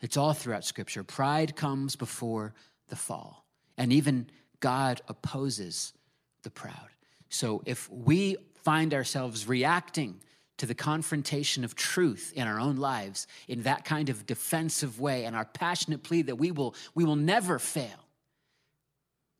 It's 0.00 0.16
all 0.16 0.32
throughout 0.32 0.64
Scripture. 0.64 1.02
Pride 1.02 1.56
comes 1.56 1.96
before 1.96 2.54
the 2.90 2.96
fall, 2.96 3.44
and 3.76 3.92
even 3.92 4.30
God 4.60 5.00
opposes 5.08 5.94
the 6.44 6.50
proud. 6.50 6.90
So 7.28 7.60
if 7.66 7.90
we 7.90 8.36
find 8.62 8.94
ourselves 8.94 9.48
reacting 9.48 10.20
to 10.58 10.66
the 10.66 10.74
confrontation 10.74 11.64
of 11.64 11.74
truth 11.74 12.32
in 12.36 12.46
our 12.46 12.60
own 12.60 12.76
lives 12.76 13.26
in 13.46 13.62
that 13.62 13.84
kind 13.84 14.08
of 14.08 14.26
defensive 14.26 15.00
way 15.00 15.24
and 15.24 15.34
our 15.34 15.44
passionate 15.44 16.02
plea 16.02 16.22
that 16.22 16.36
we 16.36 16.50
will, 16.50 16.74
we 16.94 17.04
will 17.04 17.16
never 17.16 17.58
fail, 17.58 18.06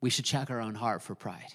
we 0.01 0.09
should 0.09 0.25
check 0.25 0.49
our 0.49 0.61
own 0.61 0.75
heart 0.75 1.01
for 1.01 1.15
pride 1.15 1.53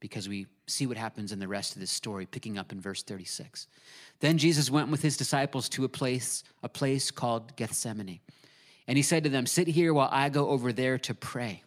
because 0.00 0.28
we 0.28 0.46
see 0.66 0.86
what 0.86 0.96
happens 0.96 1.32
in 1.32 1.38
the 1.38 1.48
rest 1.48 1.74
of 1.74 1.80
this 1.80 1.90
story, 1.90 2.26
picking 2.26 2.58
up 2.58 2.72
in 2.72 2.80
verse 2.80 3.02
36. 3.02 3.66
Then 4.20 4.38
Jesus 4.38 4.70
went 4.70 4.90
with 4.90 5.02
his 5.02 5.16
disciples 5.16 5.68
to 5.70 5.84
a 5.84 5.88
place, 5.88 6.44
a 6.62 6.68
place 6.68 7.10
called 7.10 7.56
Gethsemane. 7.56 8.20
And 8.86 8.96
he 8.98 9.02
said 9.02 9.24
to 9.24 9.30
them, 9.30 9.46
Sit 9.46 9.66
here 9.66 9.94
while 9.94 10.10
I 10.12 10.28
go 10.28 10.50
over 10.50 10.72
there 10.72 10.98
to 10.98 11.14
pray. 11.14 11.62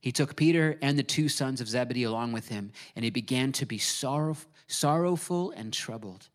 He 0.00 0.12
took 0.12 0.34
Peter 0.34 0.78
and 0.82 0.98
the 0.98 1.02
two 1.02 1.28
sons 1.28 1.60
of 1.60 1.68
Zebedee 1.68 2.04
along 2.04 2.32
with 2.32 2.48
him, 2.48 2.72
and 2.96 3.04
he 3.04 3.10
began 3.10 3.52
to 3.52 3.66
be 3.66 3.78
sorrow, 3.78 4.36
sorrowful 4.66 5.52
and 5.52 5.72
troubled. 5.72 6.28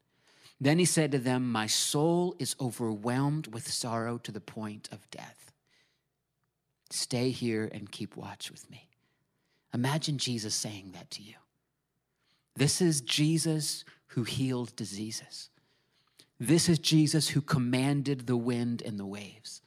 Then 0.60 0.80
he 0.80 0.86
said 0.86 1.12
to 1.12 1.20
them, 1.20 1.52
My 1.52 1.68
soul 1.68 2.36
is 2.40 2.56
overwhelmed 2.60 3.48
with 3.48 3.72
sorrow 3.72 4.18
to 4.20 4.32
the 4.32 4.42
point 4.42 4.90
of 4.92 5.10
death. 5.12 5.52
Stay 6.90 7.30
here 7.32 7.70
and 7.72 7.92
keep 7.92 8.16
watch 8.16 8.52
with 8.52 8.70
me. 8.70 8.90
Imagine 9.74 10.18
Jesus 10.18 10.56
saying 10.56 10.92
that 10.94 11.12
to 11.12 11.22
you. 11.22 11.36
This 12.56 12.82
is 12.82 13.02
Jesus 13.02 13.84
who 14.08 14.24
healed 14.24 14.76
diseases. 14.76 15.50
This 16.40 16.70
is 16.70 16.80
Jesus 16.80 17.30
who 17.30 17.42
commanded 17.42 18.28
the 18.28 18.38
wind 18.38 18.82
and 18.82 18.98
the 19.00 19.06
waves. 19.06 19.62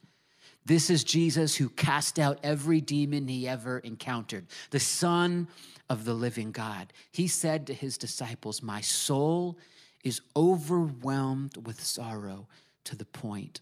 This 0.65 0.89
is 0.89 1.03
Jesus 1.03 1.55
who 1.55 1.69
cast 1.69 2.19
out 2.19 2.39
every 2.43 2.81
demon 2.81 3.27
he 3.27 3.47
ever 3.47 3.79
encountered, 3.79 4.45
the 4.69 4.79
Son 4.79 5.47
of 5.89 6.05
the 6.05 6.13
living 6.13 6.51
God. 6.51 6.93
He 7.11 7.27
said 7.27 7.67
to 7.67 7.73
his 7.73 7.97
disciples, 7.97 8.61
My 8.61 8.81
soul 8.81 9.57
is 10.03 10.21
overwhelmed 10.35 11.57
with 11.65 11.83
sorrow 11.83 12.47
to 12.85 12.95
the 12.95 13.05
point 13.05 13.61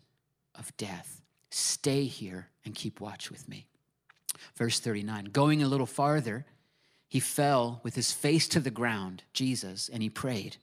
of 0.55 0.75
death. 0.77 1.21
Stay 1.49 2.05
here 2.05 2.49
and 2.65 2.75
keep 2.75 2.99
watch 2.99 3.31
with 3.31 3.47
me. 3.47 3.67
Verse 4.55 4.79
39 4.79 5.25
Going 5.25 5.63
a 5.63 5.67
little 5.67 5.85
farther, 5.85 6.45
he 7.07 7.19
fell 7.19 7.79
with 7.83 7.95
his 7.95 8.11
face 8.11 8.47
to 8.49 8.59
the 8.59 8.71
ground, 8.71 9.23
Jesus, 9.33 9.89
and 9.89 10.03
he 10.03 10.09
prayed, 10.09 10.57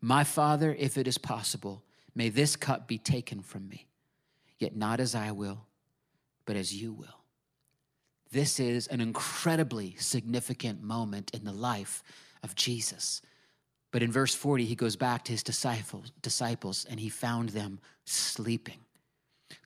My 0.00 0.24
Father, 0.24 0.74
if 0.78 0.96
it 0.96 1.06
is 1.06 1.18
possible, 1.18 1.84
may 2.14 2.30
this 2.30 2.56
cup 2.56 2.88
be 2.88 2.98
taken 2.98 3.42
from 3.42 3.68
me, 3.68 3.86
yet 4.58 4.74
not 4.74 4.98
as 4.98 5.14
I 5.14 5.30
will, 5.30 5.66
but 6.46 6.56
as 6.56 6.74
you 6.74 6.92
will. 6.92 7.20
This 8.30 8.58
is 8.58 8.86
an 8.88 9.00
incredibly 9.00 9.94
significant 9.98 10.82
moment 10.82 11.30
in 11.32 11.44
the 11.44 11.52
life 11.52 12.02
of 12.42 12.54
Jesus. 12.54 13.22
But 13.94 14.02
in 14.02 14.10
verse 14.10 14.34
40, 14.34 14.64
he 14.64 14.74
goes 14.74 14.96
back 14.96 15.22
to 15.26 15.30
his 15.30 15.44
disciples, 15.44 16.10
disciples 16.20 16.84
and 16.90 16.98
he 16.98 17.08
found 17.08 17.50
them 17.50 17.78
sleeping. 18.04 18.80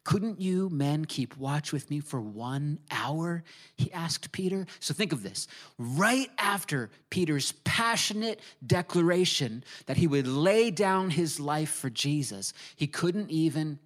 Couldn't 0.05 0.39
you 0.39 0.69
men 0.69 1.07
keep 1.07 1.39
watch 1.39 1.73
with 1.73 1.89
me 1.91 2.01
for 2.01 2.21
one 2.21 2.79
hour? 2.91 3.43
He 3.79 3.91
asked 3.91 4.31
Peter. 4.31 4.67
So 4.81 4.93
think 4.93 5.15
of 5.15 5.23
this. 5.23 5.49
Right 5.79 6.31
after 6.37 6.91
Peter's 7.09 7.53
passionate 7.65 8.41
declaration 8.67 9.65
that 9.87 9.97
he 9.97 10.07
would 10.07 10.27
lay 10.27 10.71
down 10.71 11.09
his 11.09 11.41
life 11.41 11.71
for 11.71 11.89
Jesus, 11.89 12.53
he 12.77 12.87
couldn't 12.87 13.31
even 13.31 13.79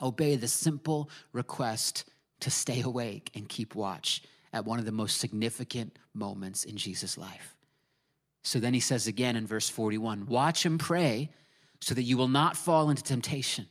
obey 0.00 0.36
the 0.36 0.48
simple 0.48 1.10
request 1.34 2.06
to 2.40 2.50
stay 2.50 2.80
awake 2.80 3.30
and 3.34 3.50
keep 3.50 3.74
watch 3.74 4.22
at 4.50 4.64
one 4.64 4.78
of 4.78 4.86
the 4.86 4.92
most 4.92 5.18
significant 5.18 5.98
moments 6.14 6.64
in 6.64 6.78
Jesus' 6.78 7.18
life. 7.18 7.54
So 8.44 8.60
then 8.60 8.74
he 8.74 8.80
says 8.80 9.06
again 9.06 9.36
in 9.36 9.46
verse 9.46 9.68
41 9.68 10.26
Watch 10.26 10.64
and 10.66 10.78
pray 10.78 11.30
so 11.80 11.94
that 11.94 12.02
you 12.02 12.16
will 12.16 12.28
not 12.28 12.56
fall 12.56 12.90
into 12.90 13.02
temptation. 13.02 13.66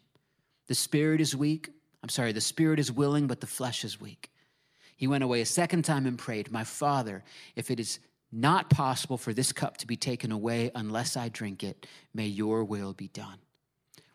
The 0.68 0.76
spirit 0.76 1.22
is 1.22 1.36
weak. 1.36 1.70
I'm 2.02 2.10
sorry, 2.10 2.34
the 2.34 2.42
spirit 2.42 2.80
is 2.80 2.92
willing, 2.92 3.28
but 3.28 3.40
the 3.40 3.48
flesh 3.48 3.86
is 3.86 4.02
weak. 4.02 4.30
He 4.98 5.08
went 5.08 5.24
away 5.24 5.42
a 5.42 5.46
second 5.46 5.84
time 5.84 6.06
and 6.06 6.18
prayed, 6.18 6.52
My 6.52 6.64
Father, 6.64 7.24
if 7.56 7.72
it 7.72 7.80
is 7.80 8.00
not 8.32 8.70
possible 8.70 9.18
for 9.18 9.32
this 9.32 9.52
cup 9.52 9.78
to 9.78 9.88
be 9.88 9.96
taken 9.96 10.32
away 10.32 10.72
unless 10.76 11.16
I 11.16 11.30
drink 11.30 11.64
it, 11.64 11.86
may 12.14 12.26
your 12.26 12.64
will 12.64 12.94
be 12.94 13.08
done. 13.08 13.38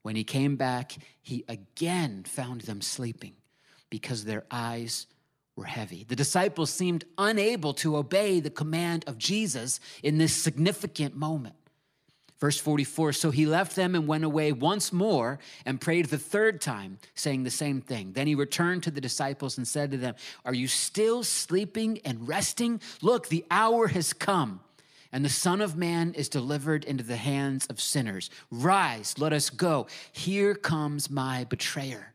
When 0.03 0.17
he 0.17 0.25
came 0.25 0.57
back, 0.57 0.93
he 1.23 1.45
again 1.49 2.25
found 2.25 2.63
them 2.63 2.81
sleeping 2.81 3.35
because 3.91 4.25
their 4.25 4.45
eyes 4.51 5.07
were 5.59 5.65
heavy. 5.65 6.05
The 6.05 6.17
disciples 6.17 6.71
seemed 6.71 7.05
unable 7.19 7.75
to 7.75 7.97
obey 7.97 8.39
the 8.39 8.49
command 8.49 9.05
of 9.09 9.19
Jesus 9.19 9.81
in 10.05 10.17
this 10.17 10.33
significant 10.33 11.17
moment. 11.17 11.57
Verse 12.39 12.61
44 12.61 13.13
So 13.13 13.33
he 13.33 13.45
left 13.45 13.75
them 13.75 13.97
and 13.97 14.07
went 14.07 14.23
away 14.23 14.53
once 14.53 14.93
more 14.93 15.41
and 15.67 15.81
prayed 15.81 16.07
the 16.07 16.17
third 16.17 16.61
time, 16.61 16.99
saying 17.17 17.43
the 17.43 17.51
same 17.51 17.81
thing. 17.81 18.13
Then 18.13 18.29
he 18.29 18.37
returned 18.37 18.85
to 18.85 18.93
the 18.93 19.01
disciples 19.01 19.59
and 19.59 19.67
said 19.67 19.91
to 19.91 19.97
them, 19.97 20.15
Are 20.45 20.55
you 20.55 20.69
still 20.69 21.25
sleeping 21.25 21.99
and 22.05 22.29
resting? 22.29 22.81
Look, 23.03 23.29
the 23.29 23.45
hour 23.51 23.89
has 23.89 24.13
come, 24.13 24.61
and 25.11 25.25
the 25.25 25.29
Son 25.29 25.61
of 25.61 25.77
Man 25.77 26.15
is 26.15 26.29
delivered 26.29 26.85
into 26.85 27.03
the 27.03 27.17
hands 27.17 27.67
of 27.67 27.81
sinners. 27.81 28.31
Rise, 28.53 29.17
let 29.19 29.33
us 29.33 29.51
go. 29.51 29.89
Here 30.13 30.55
comes 30.55 31.11
my 31.11 31.43
betrayer. 31.45 32.15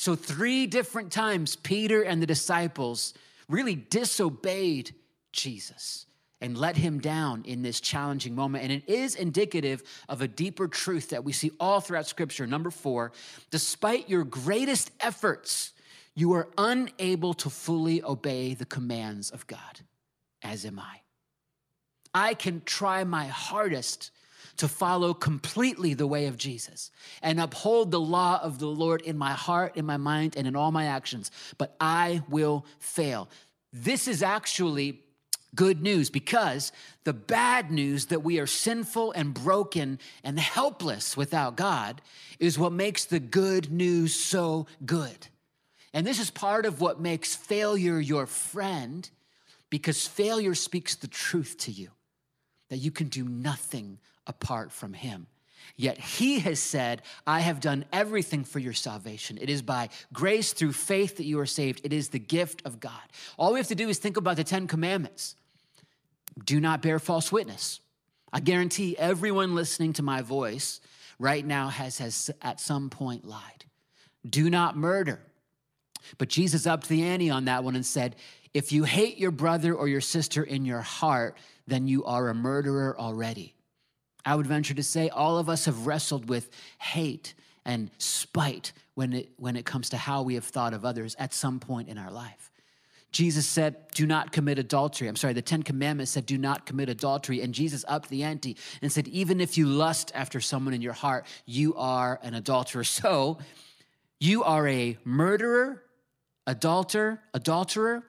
So, 0.00 0.16
three 0.16 0.66
different 0.66 1.12
times, 1.12 1.56
Peter 1.56 2.00
and 2.00 2.22
the 2.22 2.26
disciples 2.26 3.12
really 3.50 3.74
disobeyed 3.74 4.94
Jesus 5.30 6.06
and 6.40 6.56
let 6.56 6.78
him 6.78 7.00
down 7.00 7.44
in 7.44 7.60
this 7.60 7.82
challenging 7.82 8.34
moment. 8.34 8.64
And 8.64 8.72
it 8.72 8.88
is 8.88 9.14
indicative 9.14 9.82
of 10.08 10.22
a 10.22 10.26
deeper 10.26 10.68
truth 10.68 11.10
that 11.10 11.22
we 11.22 11.34
see 11.34 11.50
all 11.60 11.82
throughout 11.82 12.06
Scripture. 12.06 12.46
Number 12.46 12.70
four, 12.70 13.12
despite 13.50 14.08
your 14.08 14.24
greatest 14.24 14.90
efforts, 15.00 15.74
you 16.14 16.32
are 16.32 16.48
unable 16.56 17.34
to 17.34 17.50
fully 17.50 18.02
obey 18.02 18.54
the 18.54 18.64
commands 18.64 19.30
of 19.30 19.46
God, 19.46 19.80
as 20.42 20.64
am 20.64 20.78
I. 20.78 21.02
I 22.14 22.32
can 22.32 22.62
try 22.64 23.04
my 23.04 23.26
hardest 23.26 24.12
to 24.60 24.68
follow 24.68 25.14
completely 25.14 25.94
the 25.94 26.06
way 26.06 26.26
of 26.26 26.36
Jesus 26.36 26.90
and 27.22 27.40
uphold 27.40 27.90
the 27.90 28.00
law 28.00 28.38
of 28.42 28.58
the 28.58 28.66
Lord 28.66 29.00
in 29.00 29.16
my 29.16 29.32
heart, 29.32 29.74
in 29.74 29.86
my 29.86 29.96
mind, 29.96 30.36
and 30.36 30.46
in 30.46 30.54
all 30.54 30.70
my 30.70 30.84
actions, 30.84 31.30
but 31.56 31.74
I 31.80 32.20
will 32.28 32.66
fail. 32.78 33.30
This 33.72 34.06
is 34.06 34.22
actually 34.22 35.00
good 35.54 35.80
news 35.80 36.10
because 36.10 36.72
the 37.04 37.14
bad 37.14 37.70
news 37.70 38.06
that 38.06 38.22
we 38.22 38.38
are 38.38 38.46
sinful 38.46 39.12
and 39.12 39.32
broken 39.32 39.98
and 40.22 40.38
helpless 40.38 41.16
without 41.16 41.56
God 41.56 42.02
is 42.38 42.58
what 42.58 42.72
makes 42.72 43.06
the 43.06 43.18
good 43.18 43.72
news 43.72 44.14
so 44.14 44.66
good. 44.84 45.28
And 45.94 46.06
this 46.06 46.20
is 46.20 46.30
part 46.30 46.66
of 46.66 46.82
what 46.82 47.00
makes 47.00 47.34
failure 47.34 47.98
your 47.98 48.26
friend 48.26 49.08
because 49.70 50.06
failure 50.06 50.54
speaks 50.54 50.96
the 50.96 51.08
truth 51.08 51.56
to 51.60 51.72
you 51.72 51.88
that 52.68 52.76
you 52.76 52.90
can 52.90 53.08
do 53.08 53.24
nothing 53.24 53.98
apart 54.30 54.70
from 54.70 54.94
Him. 54.94 55.26
Yet 55.76 55.98
he 55.98 56.38
has 56.40 56.60
said, 56.60 57.02
I 57.26 57.40
have 57.40 57.60
done 57.60 57.84
everything 57.92 58.44
for 58.44 58.58
your 58.58 58.72
salvation. 58.72 59.38
It 59.40 59.50
is 59.50 59.62
by 59.62 59.88
grace 60.12 60.52
through 60.52 60.72
faith 60.72 61.16
that 61.16 61.24
you 61.24 61.38
are 61.40 61.46
saved. 61.46 61.80
It 61.84 61.92
is 61.92 62.08
the 62.08 62.18
gift 62.18 62.62
of 62.64 62.80
God. 62.80 63.00
All 63.38 63.52
we 63.52 63.58
have 63.58 63.68
to 63.68 63.74
do 63.74 63.88
is 63.88 63.98
think 63.98 64.16
about 64.16 64.36
the 64.36 64.44
Ten 64.44 64.66
Commandments 64.66 65.36
do 66.44 66.60
not 66.60 66.82
bear 66.82 66.98
false 66.98 67.32
witness. 67.32 67.80
I 68.32 68.40
guarantee 68.40 68.96
everyone 68.96 69.54
listening 69.54 69.94
to 69.94 70.02
my 70.02 70.22
voice 70.22 70.80
right 71.18 71.44
now 71.44 71.68
has, 71.68 71.98
has 71.98 72.30
at 72.40 72.60
some 72.60 72.88
point 72.90 73.26
lied. 73.26 73.64
Do 74.28 74.48
not 74.48 74.76
murder. 74.76 75.20
But 76.18 76.28
Jesus 76.28 76.66
upped 76.66 76.88
the 76.88 77.02
ante 77.02 77.30
on 77.30 77.46
that 77.46 77.64
one 77.64 77.74
and 77.74 77.84
said, 77.84 78.16
if 78.52 78.72
you 78.72 78.84
hate 78.84 79.18
your 79.18 79.30
brother 79.30 79.74
or 79.74 79.88
your 79.88 80.00
sister 80.00 80.42
in 80.42 80.64
your 80.64 80.80
heart, 80.80 81.36
then 81.66 81.86
you 81.86 82.04
are 82.04 82.28
a 82.28 82.34
murderer 82.34 82.98
already. 82.98 83.54
I 84.24 84.34
would 84.34 84.46
venture 84.46 84.74
to 84.74 84.82
say 84.82 85.08
all 85.08 85.38
of 85.38 85.48
us 85.48 85.64
have 85.64 85.86
wrestled 85.86 86.28
with 86.28 86.50
hate 86.78 87.34
and 87.64 87.90
spite 87.98 88.72
when 88.94 89.12
it, 89.12 89.30
when 89.36 89.56
it 89.56 89.64
comes 89.64 89.90
to 89.90 89.96
how 89.96 90.22
we 90.22 90.34
have 90.34 90.44
thought 90.44 90.74
of 90.74 90.84
others 90.84 91.16
at 91.18 91.32
some 91.32 91.60
point 91.60 91.88
in 91.88 91.98
our 91.98 92.10
life. 92.10 92.50
Jesus 93.12 93.46
said, 93.46 93.88
Do 93.92 94.06
not 94.06 94.30
commit 94.30 94.58
adultery. 94.58 95.08
I'm 95.08 95.16
sorry, 95.16 95.32
the 95.32 95.42
Ten 95.42 95.62
Commandments 95.62 96.12
said, 96.12 96.26
Do 96.26 96.38
not 96.38 96.64
commit 96.64 96.88
adultery. 96.88 97.42
And 97.42 97.52
Jesus 97.52 97.84
upped 97.88 98.08
the 98.08 98.22
ante 98.22 98.56
and 98.82 98.92
said, 98.92 99.08
Even 99.08 99.40
if 99.40 99.58
you 99.58 99.66
lust 99.66 100.12
after 100.14 100.40
someone 100.40 100.74
in 100.74 100.82
your 100.82 100.92
heart, 100.92 101.26
you 101.44 101.74
are 101.74 102.20
an 102.22 102.34
adulterer. 102.34 102.84
So 103.00 103.38
you 104.20 104.44
are 104.44 104.68
a 104.68 104.98
murderer, 105.04 105.82
adulterer, 106.46 107.20
adulterer. 107.32 108.04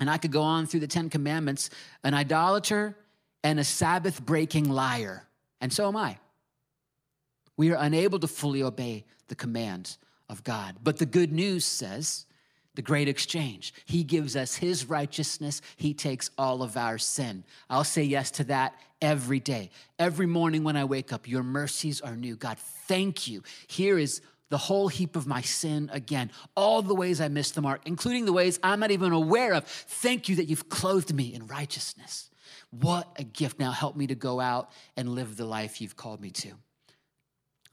And 0.00 0.10
I 0.10 0.18
could 0.18 0.32
go 0.32 0.42
on 0.42 0.66
through 0.66 0.80
the 0.80 0.88
Ten 0.88 1.08
Commandments, 1.08 1.70
an 2.02 2.12
idolater, 2.12 2.96
and 3.44 3.60
a 3.60 3.64
Sabbath 3.64 4.20
breaking 4.20 4.68
liar. 4.68 5.25
And 5.60 5.72
so 5.72 5.88
am 5.88 5.96
I. 5.96 6.18
We 7.56 7.72
are 7.72 7.78
unable 7.80 8.18
to 8.18 8.28
fully 8.28 8.62
obey 8.62 9.04
the 9.28 9.34
commands 9.34 9.98
of 10.28 10.44
God. 10.44 10.76
But 10.82 10.98
the 10.98 11.06
good 11.06 11.32
news 11.32 11.64
says, 11.64 12.26
the 12.74 12.82
great 12.82 13.08
exchange. 13.08 13.72
He 13.86 14.04
gives 14.04 14.36
us 14.36 14.54
his 14.54 14.88
righteousness, 14.88 15.62
he 15.76 15.94
takes 15.94 16.30
all 16.36 16.62
of 16.62 16.76
our 16.76 16.98
sin. 16.98 17.42
I'll 17.70 17.84
say 17.84 18.02
yes 18.02 18.30
to 18.32 18.44
that 18.44 18.74
every 19.00 19.40
day. 19.40 19.70
Every 19.98 20.26
morning 20.26 20.62
when 20.62 20.76
I 20.76 20.84
wake 20.84 21.12
up, 21.12 21.26
your 21.26 21.42
mercies 21.42 22.00
are 22.02 22.16
new. 22.16 22.36
God, 22.36 22.58
thank 22.58 23.26
you. 23.26 23.42
Here 23.66 23.98
is 23.98 24.20
the 24.48 24.58
whole 24.58 24.88
heap 24.88 25.16
of 25.16 25.26
my 25.26 25.40
sin 25.40 25.90
again, 25.92 26.30
all 26.56 26.82
the 26.82 26.94
ways 26.94 27.20
I 27.20 27.28
missed 27.28 27.54
the 27.54 27.62
mark, 27.62 27.82
including 27.84 28.24
the 28.24 28.32
ways 28.32 28.58
I'm 28.62 28.80
not 28.80 28.90
even 28.90 29.12
aware 29.12 29.54
of. 29.54 29.64
Thank 29.64 30.28
you 30.28 30.36
that 30.36 30.44
you've 30.44 30.68
clothed 30.68 31.14
me 31.14 31.34
in 31.34 31.46
righteousness. 31.46 32.30
What 32.70 33.08
a 33.16 33.24
gift. 33.24 33.58
Now 33.58 33.70
help 33.70 33.96
me 33.96 34.06
to 34.08 34.14
go 34.14 34.40
out 34.40 34.70
and 34.96 35.08
live 35.08 35.36
the 35.36 35.44
life 35.44 35.80
you've 35.80 35.96
called 35.96 36.20
me 36.20 36.30
to. 36.30 36.52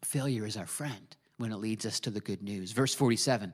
Failure 0.03 0.45
is 0.45 0.57
our 0.57 0.65
friend 0.65 1.15
when 1.37 1.51
it 1.51 1.57
leads 1.57 1.85
us 1.85 1.99
to 2.01 2.09
the 2.09 2.19
good 2.19 2.41
news. 2.41 2.71
Verse 2.71 2.93
47 2.93 3.53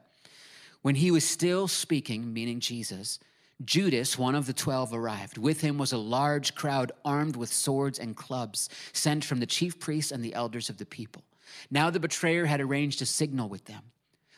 When 0.82 0.96
he 0.96 1.12
was 1.12 1.28
still 1.28 1.68
speaking, 1.68 2.34
meaning 2.34 2.60
Jesus, 2.60 3.20
Judas, 3.66 4.18
one 4.18 4.36
of 4.36 4.46
the 4.46 4.54
twelve, 4.54 4.94
arrived. 4.94 5.38
With 5.38 5.60
him 5.60 5.78
was 5.78 5.92
a 5.92 5.98
large 5.98 6.56
crowd 6.56 6.94
armed 7.04 7.36
with 7.36 7.52
swords 7.52 8.00
and 8.00 8.16
clubs, 8.16 8.70
sent 8.94 9.26
from 9.26 9.42
the 9.42 9.46
chief 9.46 9.80
priests 9.80 10.14
and 10.14 10.24
the 10.24 10.34
elders 10.34 10.70
of 10.70 10.78
the 10.78 10.86
people. 10.86 11.24
Now 11.70 11.90
the 11.90 12.00
betrayer 12.00 12.46
had 12.46 12.62
arranged 12.62 13.02
a 13.02 13.06
signal 13.06 13.50
with 13.50 13.66
them. 13.66 13.84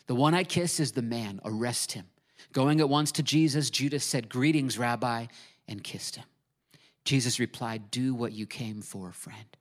The 0.07 0.15
one 0.15 0.33
I 0.33 0.43
kiss 0.43 0.79
is 0.79 0.91
the 0.91 1.01
man, 1.01 1.39
arrest 1.45 1.93
him. 1.93 2.07
Going 2.53 2.79
at 2.81 2.89
once 2.89 3.11
to 3.13 3.23
Jesus, 3.23 3.69
Judas 3.69 4.03
said, 4.03 4.29
Greetings, 4.29 4.77
Rabbi, 4.77 5.27
and 5.67 5.83
kissed 5.83 6.15
him. 6.15 6.25
Jesus 7.05 7.39
replied, 7.39 7.91
Do 7.91 8.13
what 8.13 8.33
you 8.33 8.45
came 8.45 8.81
for, 8.81 9.11
friend. 9.11 9.57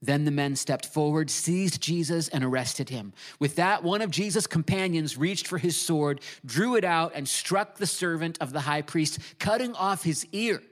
Then 0.00 0.24
the 0.24 0.30
men 0.30 0.54
stepped 0.56 0.86
forward, 0.86 1.30
seized 1.30 1.80
Jesus, 1.80 2.28
and 2.28 2.44
arrested 2.44 2.90
him. 2.90 3.14
With 3.38 3.56
that, 3.56 3.82
one 3.82 4.02
of 4.02 4.10
Jesus' 4.10 4.46
companions 4.46 5.16
reached 5.16 5.46
for 5.46 5.56
his 5.56 5.76
sword, 5.76 6.20
drew 6.44 6.76
it 6.76 6.84
out, 6.84 7.12
and 7.14 7.26
struck 7.26 7.76
the 7.76 7.86
servant 7.86 8.36
of 8.40 8.52
the 8.52 8.60
high 8.60 8.82
priest, 8.82 9.18
cutting 9.38 9.74
off 9.74 10.02
his 10.02 10.26
ear. 10.32 10.62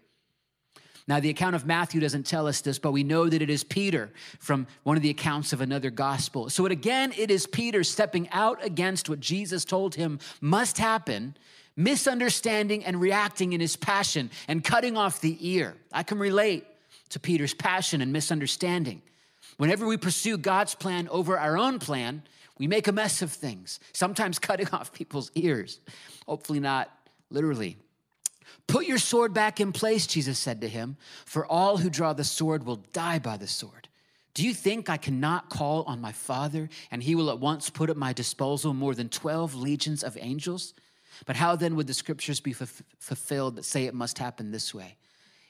Now, 1.09 1.19
the 1.19 1.31
account 1.31 1.57
of 1.57 1.67
Matthew 1.67 2.01
doesn't 2.01 2.27
tell 2.27 2.47
us 2.47 2.61
this, 2.61 2.79
but 2.79 2.93
we 2.93 3.03
know 3.03 3.29
that 3.29 3.43
it 3.43 3.51
is 3.51 3.65
Peter 3.65 4.11
from 4.39 4.67
one 4.85 4.97
of 4.97 5.03
the 5.03 5.11
accounts 5.11 5.53
of 5.53 5.61
another 5.61 5.91
gospel. 5.91 6.49
So, 6.49 6.65
it, 6.67 6.73
again, 6.73 7.13
it 7.17 7.31
is 7.31 7.47
Peter 7.47 7.83
stepping 7.83 8.29
out 8.31 8.65
against 8.65 9.09
what 9.09 9.19
Jesus 9.19 9.65
told 9.65 9.95
him 9.97 10.21
must 10.41 10.79
happen 10.79 11.37
misunderstanding 11.77 12.85
and 12.85 13.01
reacting 13.01 13.53
in 13.53 13.61
his 13.61 13.77
passion 13.77 14.31
and 14.49 14.63
cutting 14.63 14.97
off 14.97 15.21
the 15.21 15.37
ear. 15.41 15.75
I 15.93 16.03
can 16.03 16.19
relate 16.19 16.67
to 17.11 17.21
Peter's 17.21 17.55
passion 17.55 18.01
and 18.01 18.13
misunderstanding. 18.13 19.03
Whenever 19.57 19.87
we 19.87 19.97
pursue 19.97 20.39
God's 20.39 20.75
plan 20.75 21.09
over 21.09 21.39
our 21.39 21.57
own 21.57 21.79
plan, 21.79 22.23
we 22.59 22.67
make 22.67 22.89
a 22.89 22.93
mess 22.93 23.23
of 23.23 23.33
things, 23.33 23.81
sometimes 23.93 24.39
cutting 24.39 24.69
off 24.73 24.93
people's 24.93 25.31
ears. 25.35 25.81
Hopefully, 26.27 26.61
not 26.61 26.91
literally. 27.31 27.77
Put 28.67 28.87
your 28.87 28.99
sword 28.99 29.35
back 29.35 29.61
in 29.61 29.73
place, 29.73 30.07
Jesus 30.07 30.39
said 30.39 30.61
to 30.61 30.69
him, 30.69 30.97
for 31.25 31.47
all 31.47 31.79
who 31.79 31.91
draw 31.91 32.13
the 32.13 32.25
sword 32.25 32.65
will 32.65 32.85
die 32.93 33.19
by 33.19 33.37
the 33.37 33.47
sword. 33.47 33.89
Do 34.35 34.45
you 34.45 34.55
think 34.55 34.89
I 34.89 34.97
cannot 34.97 35.51
call 35.51 35.83
on 35.83 36.01
my 36.01 36.13
Father, 36.13 36.71
and 36.91 37.03
he 37.03 37.15
will 37.15 37.31
at 37.31 37.39
once 37.39 37.69
put 37.69 37.91
at 37.91 37.97
my 37.97 38.13
disposal 38.13 38.73
more 38.73 38.95
than 38.95 39.09
12 39.11 39.55
legions 39.55 40.03
of 40.03 40.17
angels? 40.21 40.73
But 41.27 41.37
how 41.37 41.57
then 41.57 41.77
would 41.77 41.87
the 41.87 41.95
scriptures 41.95 42.41
be 42.41 42.53
f- 42.59 42.83
fulfilled 42.99 43.57
that 43.57 43.65
say 43.65 43.85
it 43.85 43.95
must 43.95 44.19
happen 44.19 44.51
this 44.51 44.73
way? 44.73 44.97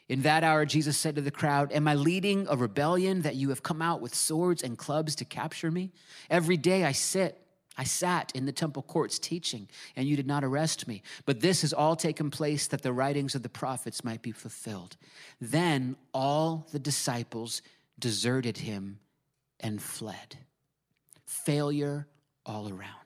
In 0.08 0.22
that 0.22 0.42
hour, 0.42 0.66
Jesus 0.66 0.98
said 0.98 1.14
to 1.14 1.22
the 1.22 1.30
crowd, 1.30 1.72
Am 1.72 1.86
I 1.86 1.94
leading 1.94 2.46
a 2.50 2.56
rebellion 2.56 3.22
that 3.22 3.36
you 3.36 3.50
have 3.50 3.62
come 3.62 3.80
out 3.80 4.00
with 4.00 4.14
swords 4.14 4.62
and 4.62 4.76
clubs 4.76 5.14
to 5.16 5.24
capture 5.24 5.70
me? 5.70 5.92
Every 6.28 6.56
day 6.56 6.84
I 6.84 6.92
sit, 6.92 7.41
I 7.76 7.84
sat 7.84 8.32
in 8.34 8.44
the 8.44 8.52
temple 8.52 8.82
courts 8.82 9.18
teaching, 9.18 9.68
and 9.96 10.06
you 10.06 10.16
did 10.16 10.26
not 10.26 10.44
arrest 10.44 10.86
me. 10.86 11.02
But 11.24 11.40
this 11.40 11.62
has 11.62 11.72
all 11.72 11.96
taken 11.96 12.30
place 12.30 12.66
that 12.66 12.82
the 12.82 12.92
writings 12.92 13.34
of 13.34 13.42
the 13.42 13.48
prophets 13.48 14.04
might 14.04 14.22
be 14.22 14.32
fulfilled. 14.32 14.96
Then 15.40 15.96
all 16.12 16.66
the 16.72 16.78
disciples 16.78 17.62
deserted 17.98 18.58
him 18.58 18.98
and 19.60 19.80
fled. 19.80 20.38
Failure 21.24 22.06
all 22.44 22.68
around. 22.68 23.02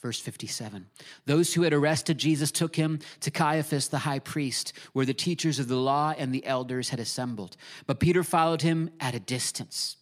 Verse 0.00 0.20
57 0.20 0.86
Those 1.26 1.54
who 1.54 1.62
had 1.62 1.72
arrested 1.72 2.18
Jesus 2.18 2.52
took 2.52 2.76
him 2.76 3.00
to 3.20 3.30
Caiaphas 3.30 3.88
the 3.88 3.98
high 3.98 4.20
priest, 4.20 4.72
where 4.92 5.06
the 5.06 5.14
teachers 5.14 5.58
of 5.58 5.68
the 5.68 5.76
law 5.76 6.14
and 6.16 6.32
the 6.32 6.46
elders 6.46 6.90
had 6.90 7.00
assembled. 7.00 7.56
But 7.86 8.00
Peter 8.00 8.22
followed 8.22 8.62
him 8.62 8.90
at 9.00 9.14
a 9.14 9.20
distance, 9.20 9.96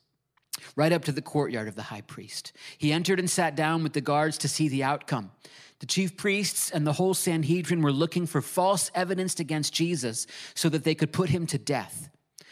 right 0.75 0.93
up 0.93 1.05
to 1.05 1.13
the 1.13 1.23
courtyard 1.23 1.69
of 1.69 1.75
the 1.75 1.83
high 1.83 2.01
priest. 2.03 2.53
He 2.79 2.93
entered 2.93 3.19
and 3.19 3.29
sat 3.29 3.55
down 3.55 3.83
with 3.83 3.93
the 3.93 4.01
guards 4.01 4.39
to 4.39 4.49
see 4.49 4.69
the 4.69 4.85
outcome. 4.85 5.31
The 5.81 5.87
chief 5.87 6.17
priests 6.17 6.71
and 6.71 6.87
the 6.87 6.95
whole 6.95 7.15
Sanhedrin 7.15 7.83
were 7.83 7.93
looking 7.93 8.27
for 8.27 8.41
false 8.41 8.91
evidence 8.95 9.39
against 9.39 9.75
Jesus 9.75 10.27
so 10.55 10.69
that 10.71 10.85
they 10.85 10.95
could 10.95 11.13
put 11.13 11.29
him 11.29 11.47
to 11.49 11.59
death. 11.59 12.09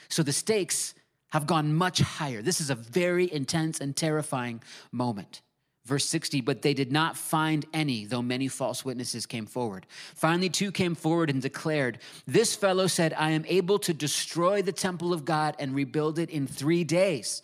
So 0.08 0.23
the 0.23 0.32
stakes 0.32 0.94
have 1.30 1.46
gone 1.46 1.75
much 1.75 2.00
higher. 2.00 2.42
This 2.42 2.61
is 2.61 2.70
a 2.70 2.75
very 2.75 3.32
intense 3.32 3.80
and 3.80 3.96
terrifying 3.96 4.62
moment. 4.92 5.40
Verse 5.84 6.06
60, 6.06 6.40
but 6.40 6.62
they 6.62 6.73
did 6.73 6.92
not 6.92 7.16
find 7.16 7.66
any, 7.75 8.06
though 8.06 8.23
many 8.23 8.49
false 8.49 8.84
witnesses 8.84 9.26
came 9.26 9.44
forward. 9.44 9.87
Finally, 10.14 10.49
two 10.49 10.73
came 10.73 10.94
forward 10.94 11.28
and 11.28 11.42
declared, 11.42 11.99
This 12.26 12.56
fellow 12.56 12.87
said, 12.87 13.12
I 13.18 13.30
am 13.30 13.44
able 13.49 13.78
to 13.80 13.92
destroy 13.92 14.62
the 14.62 14.73
temple 14.73 15.12
of 15.12 15.26
God 15.26 15.56
and 15.58 15.75
rebuild 15.75 16.18
it 16.18 16.30
in 16.30 16.46
three 16.46 16.84
days. 16.84 17.42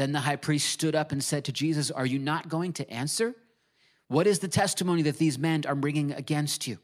Then 0.00 0.12
the 0.12 0.20
high 0.20 0.36
priest 0.36 0.70
stood 0.70 0.94
up 0.94 1.12
and 1.12 1.22
said 1.22 1.44
to 1.44 1.52
Jesus, 1.52 1.90
Are 1.90 2.06
you 2.06 2.18
not 2.18 2.48
going 2.48 2.72
to 2.72 2.90
answer? 2.90 3.34
What 4.08 4.26
is 4.26 4.38
the 4.38 4.48
testimony 4.48 5.02
that 5.02 5.18
these 5.18 5.38
men 5.38 5.64
are 5.68 5.74
bringing 5.74 6.12
against 6.12 6.66
you? 6.66 6.78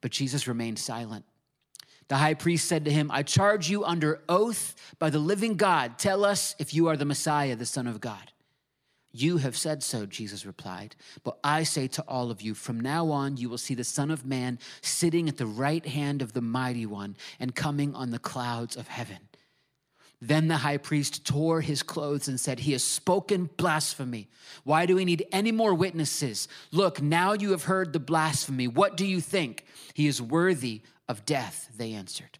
But 0.00 0.10
Jesus 0.10 0.48
remained 0.48 0.78
silent. 0.78 1.26
The 2.08 2.16
high 2.16 2.32
priest 2.32 2.66
said 2.66 2.86
to 2.86 2.90
him, 2.90 3.10
I 3.12 3.24
charge 3.24 3.68
you 3.68 3.84
under 3.84 4.22
oath 4.26 4.74
by 4.98 5.10
the 5.10 5.18
living 5.18 5.56
God, 5.56 5.98
tell 5.98 6.24
us 6.24 6.56
if 6.58 6.72
you 6.72 6.88
are 6.88 6.96
the 6.96 7.04
Messiah, 7.04 7.56
the 7.56 7.66
Son 7.66 7.86
of 7.86 8.00
God. 8.00 8.32
You 9.12 9.36
have 9.36 9.54
said 9.54 9.82
so, 9.82 10.06
Jesus 10.06 10.46
replied. 10.46 10.96
But 11.24 11.38
I 11.44 11.62
say 11.62 11.88
to 11.88 12.02
all 12.08 12.30
of 12.30 12.40
you, 12.40 12.54
from 12.54 12.80
now 12.80 13.10
on 13.10 13.36
you 13.36 13.50
will 13.50 13.58
see 13.58 13.74
the 13.74 13.84
Son 13.84 14.10
of 14.10 14.24
Man 14.24 14.58
sitting 14.80 15.28
at 15.28 15.36
the 15.36 15.44
right 15.44 15.84
hand 15.84 16.22
of 16.22 16.32
the 16.32 16.40
Mighty 16.40 16.86
One 16.86 17.18
and 17.38 17.54
coming 17.54 17.94
on 17.94 18.12
the 18.12 18.18
clouds 18.18 18.76
of 18.76 18.88
heaven. 18.88 19.18
Then 20.20 20.48
the 20.48 20.56
high 20.56 20.78
priest 20.78 21.26
tore 21.26 21.60
his 21.60 21.82
clothes 21.82 22.26
and 22.26 22.40
said, 22.40 22.60
He 22.60 22.72
has 22.72 22.82
spoken 22.82 23.50
blasphemy. 23.56 24.28
Why 24.64 24.86
do 24.86 24.96
we 24.96 25.04
need 25.04 25.26
any 25.30 25.52
more 25.52 25.74
witnesses? 25.74 26.48
Look, 26.72 27.02
now 27.02 27.34
you 27.34 27.50
have 27.50 27.64
heard 27.64 27.92
the 27.92 28.00
blasphemy. 28.00 28.66
What 28.66 28.96
do 28.96 29.06
you 29.06 29.20
think? 29.20 29.66
He 29.92 30.06
is 30.06 30.22
worthy 30.22 30.80
of 31.08 31.26
death, 31.26 31.68
they 31.76 31.92
answered. 31.92 32.38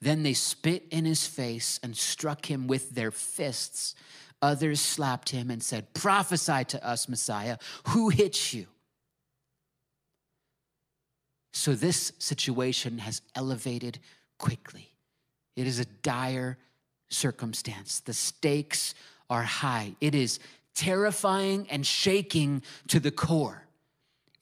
Then 0.00 0.24
they 0.24 0.34
spit 0.34 0.84
in 0.90 1.04
his 1.04 1.26
face 1.26 1.78
and 1.82 1.96
struck 1.96 2.50
him 2.50 2.66
with 2.66 2.90
their 2.90 3.10
fists. 3.10 3.94
Others 4.42 4.80
slapped 4.80 5.30
him 5.30 5.50
and 5.50 5.62
said, 5.62 5.94
Prophesy 5.94 6.64
to 6.64 6.86
us, 6.86 7.08
Messiah. 7.08 7.58
Who 7.88 8.08
hits 8.08 8.52
you? 8.52 8.66
So 11.52 11.74
this 11.74 12.12
situation 12.18 12.98
has 12.98 13.22
elevated 13.34 13.98
quickly. 14.38 14.88
It 15.56 15.66
is 15.66 15.78
a 15.78 15.84
dire 15.84 16.58
circumstance. 17.10 18.00
The 18.00 18.14
stakes 18.14 18.94
are 19.28 19.42
high. 19.42 19.94
It 20.00 20.14
is 20.14 20.40
terrifying 20.74 21.66
and 21.70 21.86
shaking 21.86 22.62
to 22.88 23.00
the 23.00 23.10
core. 23.10 23.64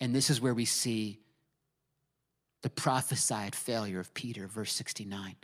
And 0.00 0.14
this 0.14 0.31
is 0.31 0.40
where 0.40 0.54
we 0.54 0.64
see 0.64 1.18
the 2.62 2.70
prophesied 2.70 3.54
failure 3.54 4.00
of 4.00 4.14
Peter, 4.14 4.46
verse 4.46 4.72
69. 4.72 5.37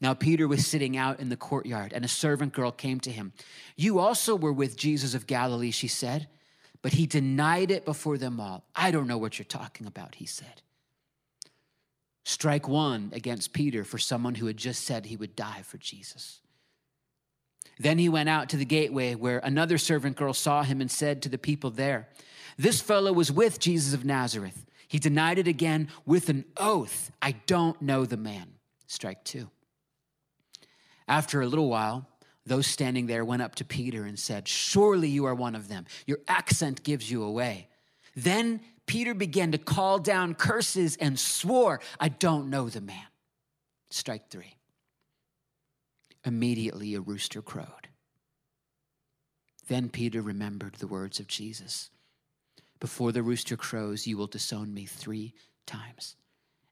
Now, 0.00 0.14
Peter 0.14 0.46
was 0.46 0.66
sitting 0.66 0.96
out 0.96 1.18
in 1.18 1.28
the 1.28 1.36
courtyard, 1.36 1.92
and 1.92 2.04
a 2.04 2.08
servant 2.08 2.52
girl 2.52 2.70
came 2.70 3.00
to 3.00 3.10
him. 3.10 3.32
You 3.76 3.98
also 3.98 4.36
were 4.36 4.52
with 4.52 4.76
Jesus 4.76 5.14
of 5.14 5.26
Galilee, 5.26 5.72
she 5.72 5.88
said. 5.88 6.28
But 6.80 6.92
he 6.92 7.06
denied 7.06 7.70
it 7.70 7.84
before 7.84 8.18
them 8.18 8.38
all. 8.38 8.64
I 8.74 8.90
don't 8.90 9.08
know 9.08 9.18
what 9.18 9.38
you're 9.38 9.44
talking 9.44 9.86
about, 9.86 10.14
he 10.14 10.26
said. 10.26 10.62
Strike 12.24 12.68
one 12.68 13.10
against 13.12 13.52
Peter 13.52 13.84
for 13.84 13.98
someone 13.98 14.36
who 14.36 14.46
had 14.46 14.56
just 14.56 14.84
said 14.84 15.06
he 15.06 15.16
would 15.16 15.34
die 15.34 15.62
for 15.62 15.78
Jesus. 15.78 16.40
Then 17.78 17.98
he 17.98 18.08
went 18.08 18.28
out 18.28 18.48
to 18.50 18.56
the 18.56 18.64
gateway 18.64 19.14
where 19.14 19.38
another 19.38 19.78
servant 19.78 20.16
girl 20.16 20.34
saw 20.34 20.62
him 20.62 20.80
and 20.80 20.90
said 20.90 21.22
to 21.22 21.28
the 21.28 21.38
people 21.38 21.70
there, 21.70 22.08
This 22.56 22.80
fellow 22.80 23.12
was 23.12 23.30
with 23.30 23.60
Jesus 23.60 23.94
of 23.94 24.04
Nazareth. 24.04 24.66
He 24.88 24.98
denied 24.98 25.38
it 25.38 25.46
again 25.46 25.88
with 26.06 26.28
an 26.28 26.44
oath 26.56 27.10
I 27.20 27.32
don't 27.46 27.80
know 27.82 28.04
the 28.04 28.16
man. 28.16 28.54
Strike 28.86 29.22
two. 29.24 29.50
After 31.06 31.40
a 31.40 31.46
little 31.46 31.68
while, 31.68 32.06
those 32.46 32.66
standing 32.66 33.06
there 33.06 33.24
went 33.24 33.42
up 33.42 33.54
to 33.56 33.64
Peter 33.64 34.04
and 34.04 34.18
said, 34.18 34.48
Surely 34.48 35.08
you 35.08 35.26
are 35.26 35.34
one 35.34 35.54
of 35.54 35.68
them. 35.68 35.86
Your 36.06 36.18
accent 36.26 36.82
gives 36.82 37.10
you 37.10 37.22
away. 37.22 37.68
Then 38.16 38.60
Peter 38.86 39.14
began 39.14 39.52
to 39.52 39.58
call 39.58 39.98
down 39.98 40.34
curses 40.34 40.96
and 40.96 41.18
swore, 41.18 41.80
I 42.00 42.08
don't 42.08 42.50
know 42.50 42.68
the 42.68 42.80
man. 42.80 43.06
Strike 43.90 44.30
three. 44.30 44.57
Immediately 46.28 46.94
a 46.94 47.00
rooster 47.00 47.42
crowed. 47.42 47.88
Then 49.66 49.88
Peter 49.88 50.22
remembered 50.22 50.74
the 50.74 50.86
words 50.86 51.18
of 51.18 51.26
Jesus 51.26 51.90
Before 52.78 53.10
the 53.10 53.22
rooster 53.22 53.56
crows, 53.56 54.06
you 54.06 54.16
will 54.16 54.28
disown 54.28 54.72
me 54.72 54.86
three 54.86 55.34
times. 55.66 56.14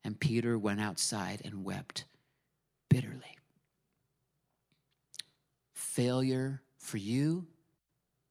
And 0.04 0.20
Peter 0.20 0.56
went 0.56 0.80
outside 0.80 1.42
and 1.44 1.64
wept 1.64 2.04
bitterly 2.88 3.36
failure 5.96 6.60
for 6.76 6.98
you, 6.98 7.46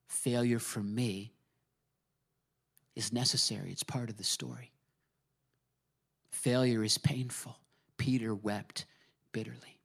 failure 0.06 0.60
for 0.60 0.78
me 0.78 1.32
is 2.94 3.12
necessary. 3.12 3.72
It's 3.72 3.82
part 3.82 4.08
of 4.08 4.16
the 4.16 4.22
story. 4.22 4.70
Failure 6.30 6.84
is 6.84 6.96
painful. 6.96 7.58
Peter 7.96 8.32
wept 8.36 8.86
bitterly. 9.32 9.75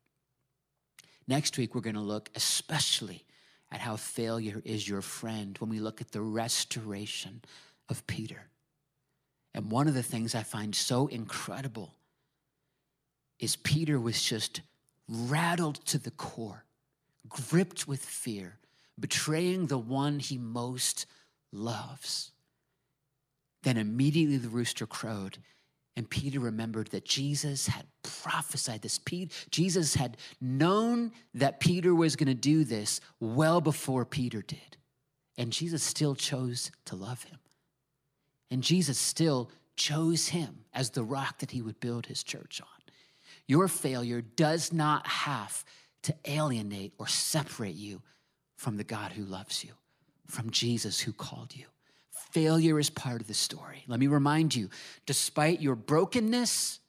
Next 1.32 1.58
week, 1.58 1.74
we're 1.74 1.80
going 1.80 1.96
to 1.96 2.02
look 2.02 2.30
especially 2.36 3.24
at 3.72 3.80
how 3.80 3.96
failure 3.96 4.62
is 4.66 4.86
your 4.86 5.02
friend 5.02 5.58
when 5.60 5.70
we 5.70 5.80
look 5.80 6.02
at 6.02 6.12
the 6.12 6.20
restoration 6.20 7.42
of 7.88 8.06
Peter. 8.06 8.50
And 9.54 9.72
one 9.72 9.88
of 9.88 9.94
the 9.94 10.04
things 10.04 10.36
I 10.36 10.44
find 10.44 10.76
so 10.76 11.08
incredible 11.08 11.96
is 13.40 13.56
Peter 13.56 13.98
was 13.98 14.22
just 14.22 14.60
rattled 15.08 15.76
to 15.86 15.98
the 15.98 16.12
core 16.12 16.66
gripped 17.30 17.88
with 17.88 18.04
fear, 18.04 18.58
betraying 19.00 19.68
the 19.68 19.78
one 19.78 20.20
he 20.20 20.38
most 20.38 21.06
loves. 21.54 22.34
Then 23.64 23.78
immediately 23.78 24.36
the 24.36 24.50
rooster 24.50 24.86
crowed, 24.86 25.38
and 25.96 26.10
Peter 26.10 26.40
remembered 26.40 26.88
that 26.88 27.06
Jesus 27.06 27.68
had 27.68 27.86
prophesied 28.02 28.82
this. 28.82 29.00
Jesus 29.50 29.96
had 29.96 30.18
known 30.40 31.12
that 31.34 31.60
Peter 31.60 31.94
was 31.94 32.16
going 32.16 32.28
to 32.28 32.34
do 32.34 32.64
this 32.64 33.02
well 33.20 33.60
before 33.60 34.06
Peter 34.06 34.42
did. 34.42 34.78
And 35.38 35.52
Jesus 35.52 35.84
still 35.84 36.16
chose 36.16 36.72
to 36.86 36.96
love 36.96 37.24
him. 37.24 37.40
And 38.50 38.64
Jesus 38.64 38.98
still 38.98 39.50
chose 39.76 40.30
him 40.30 40.66
as 40.74 40.92
the 40.92 41.04
rock 41.04 41.40
that 41.40 41.52
he 41.52 41.62
would 41.62 41.80
build 41.80 42.06
his 42.06 42.24
church 42.24 42.62
on. 42.62 42.68
Your 43.48 43.68
failure 43.68 44.22
does 44.22 44.72
not 44.72 45.08
have 45.08 45.66
to 46.04 46.16
alienate 46.26 46.94
or 46.98 47.08
separate 47.08 47.76
you 47.76 48.02
from 48.56 48.78
the 48.78 48.84
God 48.84 49.12
who 49.12 49.24
loves 49.24 49.64
you, 49.64 49.72
from 50.28 50.52
Jesus 50.52 51.00
who 51.00 51.12
called 51.12 51.56
you. 51.56 51.66
Failure 52.32 52.80
is 52.80 52.90
part 52.90 53.22
of 53.22 53.28
the 53.28 53.34
story. 53.34 53.84
Let 53.88 54.00
me 54.00 54.08
remind 54.08 54.56
you 54.56 54.70
despite 55.06 55.62
your 55.62 55.76
brokenness 55.76 56.80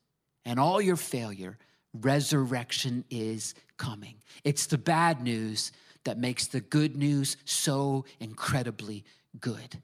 and 0.44 0.59
all 0.59 0.81
your 0.81 0.96
failure, 0.96 1.59
resurrection 1.92 3.05
is 3.11 3.55
coming. 3.76 4.16
It's 4.44 4.66
the 4.66 4.78
bad 4.78 5.22
news 5.22 5.72
that 6.05 6.18
makes 6.18 6.46
the 6.46 6.61
good 6.61 6.96
news 6.96 7.37
so 7.44 8.05
incredibly 8.20 9.05
good. 9.38 9.83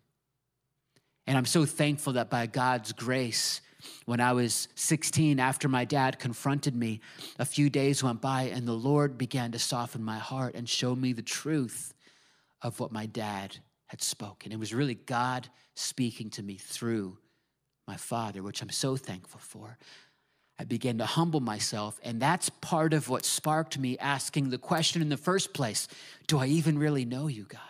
And 1.26 1.36
I'm 1.36 1.46
so 1.46 1.64
thankful 1.64 2.14
that 2.14 2.30
by 2.30 2.46
God's 2.46 2.92
grace, 2.92 3.60
When 4.06 4.20
I 4.20 4.32
was 4.32 4.68
16, 4.74 5.38
after 5.38 5.68
my 5.68 5.84
dad 5.84 6.18
confronted 6.18 6.74
me, 6.74 7.00
a 7.38 7.44
few 7.44 7.70
days 7.70 8.02
went 8.02 8.20
by 8.20 8.44
and 8.44 8.66
the 8.66 8.72
Lord 8.72 9.16
began 9.16 9.52
to 9.52 9.58
soften 9.58 10.02
my 10.02 10.18
heart 10.18 10.54
and 10.54 10.68
show 10.68 10.94
me 10.96 11.12
the 11.12 11.22
truth 11.22 11.94
of 12.60 12.80
what 12.80 12.90
my 12.90 13.06
dad 13.06 13.58
had 13.88 14.00
spoken. 14.02 14.52
It 14.52 14.58
was 14.58 14.72
really 14.72 14.94
God 14.94 15.48
speaking 15.74 16.30
to 16.30 16.42
me 16.42 16.56
through 16.56 17.18
my 17.86 17.96
father, 17.96 18.42
which 18.42 18.62
I'm 18.62 18.70
so 18.70 18.96
thankful 18.96 19.40
for. 19.40 19.78
I 20.58 20.64
began 20.64 20.98
to 20.98 21.06
humble 21.06 21.40
myself, 21.40 22.00
and 22.02 22.20
that's 22.20 22.48
part 22.48 22.92
of 22.92 23.08
what 23.08 23.24
sparked 23.24 23.78
me 23.78 23.96
asking 23.98 24.50
the 24.50 24.58
question 24.58 25.02
in 25.02 25.08
the 25.08 25.16
first 25.16 25.52
place 25.52 25.88
Do 26.26 26.38
I 26.38 26.46
even 26.46 26.78
really 26.78 27.04
know 27.04 27.28
you, 27.28 27.44
God? 27.44 27.60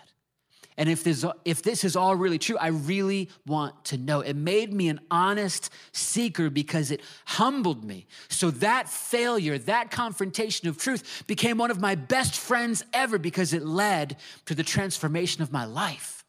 And 0.79 0.89
if 0.89 1.03
this, 1.03 1.25
if 1.45 1.61
this 1.63 1.83
is 1.83 1.97
all 1.97 2.15
really 2.15 2.39
true, 2.39 2.57
I 2.57 2.69
really 2.69 3.31
want 3.45 3.85
to 3.87 3.99
know. 3.99 4.21
It 4.21 4.37
made 4.37 4.73
me 4.73 4.89
an 4.89 5.01
honest 5.11 5.71
seeker 5.91 6.51
because 6.51 6.93
it 6.93 7.01
humbled 7.27 7.85
me. 7.85 8.07
So 8.29 8.53
that 8.53 8.89
failure, 8.89 9.59
that 9.59 9.91
confrontation 9.91 10.69
of 10.69 10.79
truth 10.79 11.25
became 11.27 11.59
one 11.59 11.73
of 11.73 11.81
my 11.81 11.97
best 11.97 12.37
friends 12.37 12.85
ever 12.95 13.19
because 13.19 13.53
it 13.53 13.67
led 13.67 14.19
to 14.47 14.55
the 14.55 14.63
transformation 14.63 15.43
of 15.43 15.51
my 15.51 15.65
life. 15.65 16.25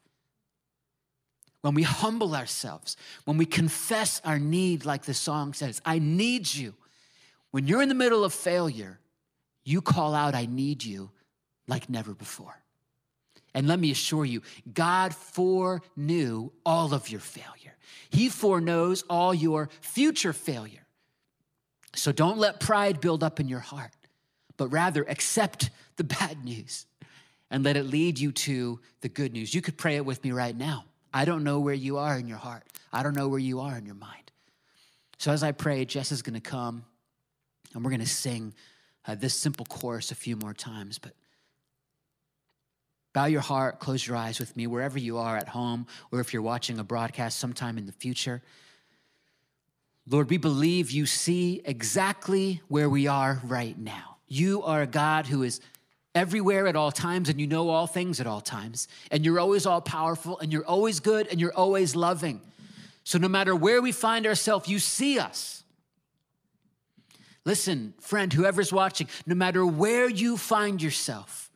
When 1.62 1.74
we 1.74 1.84
humble 1.84 2.34
ourselves, 2.34 2.96
when 3.26 3.36
we 3.36 3.46
confess 3.46 4.20
our 4.24 4.40
need, 4.40 4.84
like 4.84 5.04
the 5.04 5.14
song 5.14 5.52
says, 5.52 5.80
I 5.84 6.00
need 6.00 6.52
you. 6.52 6.74
When 7.52 7.68
you're 7.68 7.82
in 7.82 7.88
the 7.88 7.94
middle 7.94 8.24
of 8.24 8.34
failure, 8.34 8.98
you 9.62 9.80
call 9.80 10.12
out, 10.12 10.34
I 10.34 10.46
need 10.46 10.82
you, 10.82 11.12
like 11.68 11.88
never 11.88 12.14
before. 12.14 12.60
And 13.54 13.66
let 13.66 13.80
me 13.80 13.90
assure 13.90 14.24
you, 14.24 14.42
God 14.72 15.14
foreknew 15.14 16.50
all 16.64 16.94
of 16.94 17.08
your 17.08 17.20
failure. 17.20 17.76
He 18.10 18.28
foreknows 18.28 19.02
all 19.10 19.34
your 19.34 19.70
future 19.80 20.32
failure. 20.32 20.86
So 21.94 22.12
don't 22.12 22.38
let 22.38 22.60
pride 22.60 23.00
build 23.00 23.24
up 23.24 23.40
in 23.40 23.48
your 23.48 23.60
heart, 23.60 23.92
but 24.56 24.68
rather 24.68 25.02
accept 25.02 25.70
the 25.96 26.04
bad 26.04 26.44
news 26.44 26.86
and 27.50 27.64
let 27.64 27.76
it 27.76 27.84
lead 27.84 28.18
you 28.18 28.30
to 28.30 28.80
the 29.00 29.08
good 29.08 29.32
news. 29.32 29.52
You 29.54 29.62
could 29.62 29.76
pray 29.76 29.96
it 29.96 30.04
with 30.04 30.22
me 30.22 30.30
right 30.30 30.56
now. 30.56 30.84
I 31.12 31.24
don't 31.24 31.42
know 31.42 31.58
where 31.58 31.74
you 31.74 31.98
are 31.98 32.16
in 32.16 32.28
your 32.28 32.38
heart, 32.38 32.62
I 32.92 33.02
don't 33.02 33.16
know 33.16 33.28
where 33.28 33.40
you 33.40 33.60
are 33.60 33.76
in 33.76 33.86
your 33.86 33.96
mind. 33.96 34.30
So 35.18 35.32
as 35.32 35.42
I 35.42 35.52
pray, 35.52 35.84
Jess 35.84 36.12
is 36.12 36.22
going 36.22 36.34
to 36.34 36.40
come 36.40 36.84
and 37.74 37.84
we're 37.84 37.90
going 37.90 38.00
to 38.00 38.06
sing 38.06 38.54
uh, 39.06 39.14
this 39.16 39.34
simple 39.34 39.66
chorus 39.66 40.10
a 40.10 40.14
few 40.14 40.36
more 40.36 40.54
times. 40.54 40.98
But 40.98 41.12
Bow 43.12 43.24
your 43.24 43.40
heart, 43.40 43.80
close 43.80 44.06
your 44.06 44.16
eyes 44.16 44.38
with 44.38 44.56
me, 44.56 44.66
wherever 44.66 44.98
you 44.98 45.18
are 45.18 45.36
at 45.36 45.48
home, 45.48 45.86
or 46.12 46.20
if 46.20 46.32
you're 46.32 46.42
watching 46.42 46.78
a 46.78 46.84
broadcast 46.84 47.38
sometime 47.38 47.76
in 47.76 47.86
the 47.86 47.92
future. 47.92 48.42
Lord, 50.08 50.30
we 50.30 50.36
believe 50.36 50.90
you 50.90 51.06
see 51.06 51.60
exactly 51.64 52.62
where 52.68 52.88
we 52.88 53.06
are 53.06 53.40
right 53.44 53.76
now. 53.78 54.16
You 54.28 54.62
are 54.62 54.82
a 54.82 54.86
God 54.86 55.26
who 55.26 55.42
is 55.42 55.60
everywhere 56.14 56.66
at 56.66 56.76
all 56.76 56.92
times, 56.92 57.28
and 57.28 57.40
you 57.40 57.46
know 57.46 57.68
all 57.68 57.86
things 57.86 58.20
at 58.20 58.26
all 58.26 58.40
times. 58.40 58.86
And 59.10 59.24
you're 59.24 59.40
always 59.40 59.66
all 59.66 59.80
powerful, 59.80 60.38
and 60.38 60.52
you're 60.52 60.64
always 60.64 61.00
good, 61.00 61.26
and 61.28 61.40
you're 61.40 61.54
always 61.54 61.96
loving. 61.96 62.40
So 63.02 63.18
no 63.18 63.28
matter 63.28 63.56
where 63.56 63.82
we 63.82 63.92
find 63.92 64.26
ourselves, 64.26 64.68
you 64.68 64.78
see 64.78 65.18
us. 65.18 65.64
Listen, 67.44 67.94
friend, 68.00 68.32
whoever's 68.32 68.72
watching, 68.72 69.08
no 69.26 69.34
matter 69.34 69.64
where 69.64 70.08
you 70.08 70.36
find 70.36 70.80
yourself, 70.80 71.50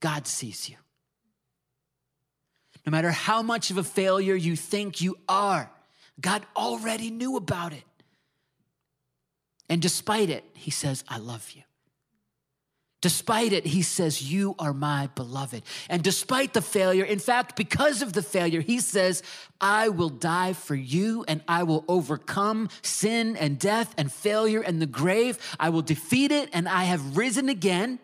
God 0.00 0.26
sees 0.26 0.68
you. 0.68 0.76
No 2.88 2.90
matter 2.90 3.10
how 3.10 3.42
much 3.42 3.70
of 3.70 3.76
a 3.76 3.84
failure 3.84 4.34
you 4.34 4.56
think 4.56 5.02
you 5.02 5.18
are, 5.28 5.70
God 6.22 6.46
already 6.56 7.10
knew 7.10 7.36
about 7.36 7.74
it. 7.74 7.84
And 9.68 9.82
despite 9.82 10.30
it, 10.30 10.42
He 10.54 10.70
says, 10.70 11.04
I 11.06 11.18
love 11.18 11.50
you. 11.50 11.64
Despite 13.02 13.52
it, 13.52 13.66
he 13.66 13.82
says, 13.82 14.22
You 14.22 14.54
are 14.58 14.72
my 14.72 15.10
beloved. 15.14 15.64
And 15.90 16.02
despite 16.02 16.54
the 16.54 16.62
failure, 16.62 17.04
in 17.04 17.18
fact, 17.18 17.56
because 17.56 18.00
of 18.00 18.14
the 18.14 18.22
failure, 18.22 18.62
he 18.62 18.80
says, 18.80 19.22
I 19.60 19.90
will 19.90 20.08
die 20.08 20.54
for 20.54 20.74
you 20.74 21.26
and 21.28 21.42
I 21.46 21.64
will 21.64 21.84
overcome 21.88 22.70
sin 22.80 23.36
and 23.36 23.58
death 23.58 23.94
and 23.98 24.10
failure 24.10 24.62
and 24.62 24.80
the 24.80 24.86
grave. 24.86 25.38
I 25.60 25.68
will 25.68 25.82
defeat 25.82 26.32
it 26.32 26.48
and 26.54 26.66
I 26.66 26.84
have 26.84 27.18
risen 27.18 27.50
again. 27.50 27.98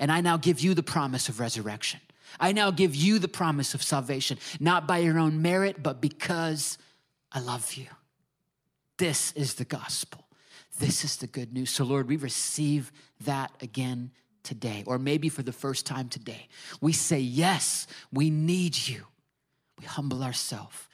And 0.00 0.10
I 0.10 0.22
now 0.22 0.38
give 0.38 0.58
you 0.60 0.72
the 0.74 0.82
promise 0.82 1.28
of 1.28 1.38
resurrection. 1.38 2.00
I 2.40 2.52
now 2.52 2.70
give 2.70 2.94
you 2.94 3.18
the 3.18 3.28
promise 3.28 3.74
of 3.74 3.82
salvation, 3.82 4.38
not 4.60 4.86
by 4.86 4.98
your 4.98 5.18
own 5.18 5.42
merit, 5.42 5.82
but 5.82 6.00
because 6.00 6.78
I 7.30 7.40
love 7.40 7.74
you. 7.74 7.86
This 8.98 9.32
is 9.32 9.54
the 9.54 9.64
gospel. 9.64 10.26
This 10.78 11.04
is 11.04 11.16
the 11.16 11.26
good 11.26 11.52
news. 11.52 11.70
So, 11.70 11.84
Lord, 11.84 12.08
we 12.08 12.16
receive 12.16 12.92
that 13.24 13.52
again 13.60 14.10
today, 14.42 14.82
or 14.86 14.98
maybe 14.98 15.28
for 15.28 15.42
the 15.42 15.52
first 15.52 15.86
time 15.86 16.08
today. 16.08 16.48
We 16.80 16.92
say, 16.92 17.20
Yes, 17.20 17.86
we 18.12 18.30
need 18.30 18.88
you. 18.88 19.04
We 19.78 19.86
humble 19.86 20.22
ourselves. 20.22 20.88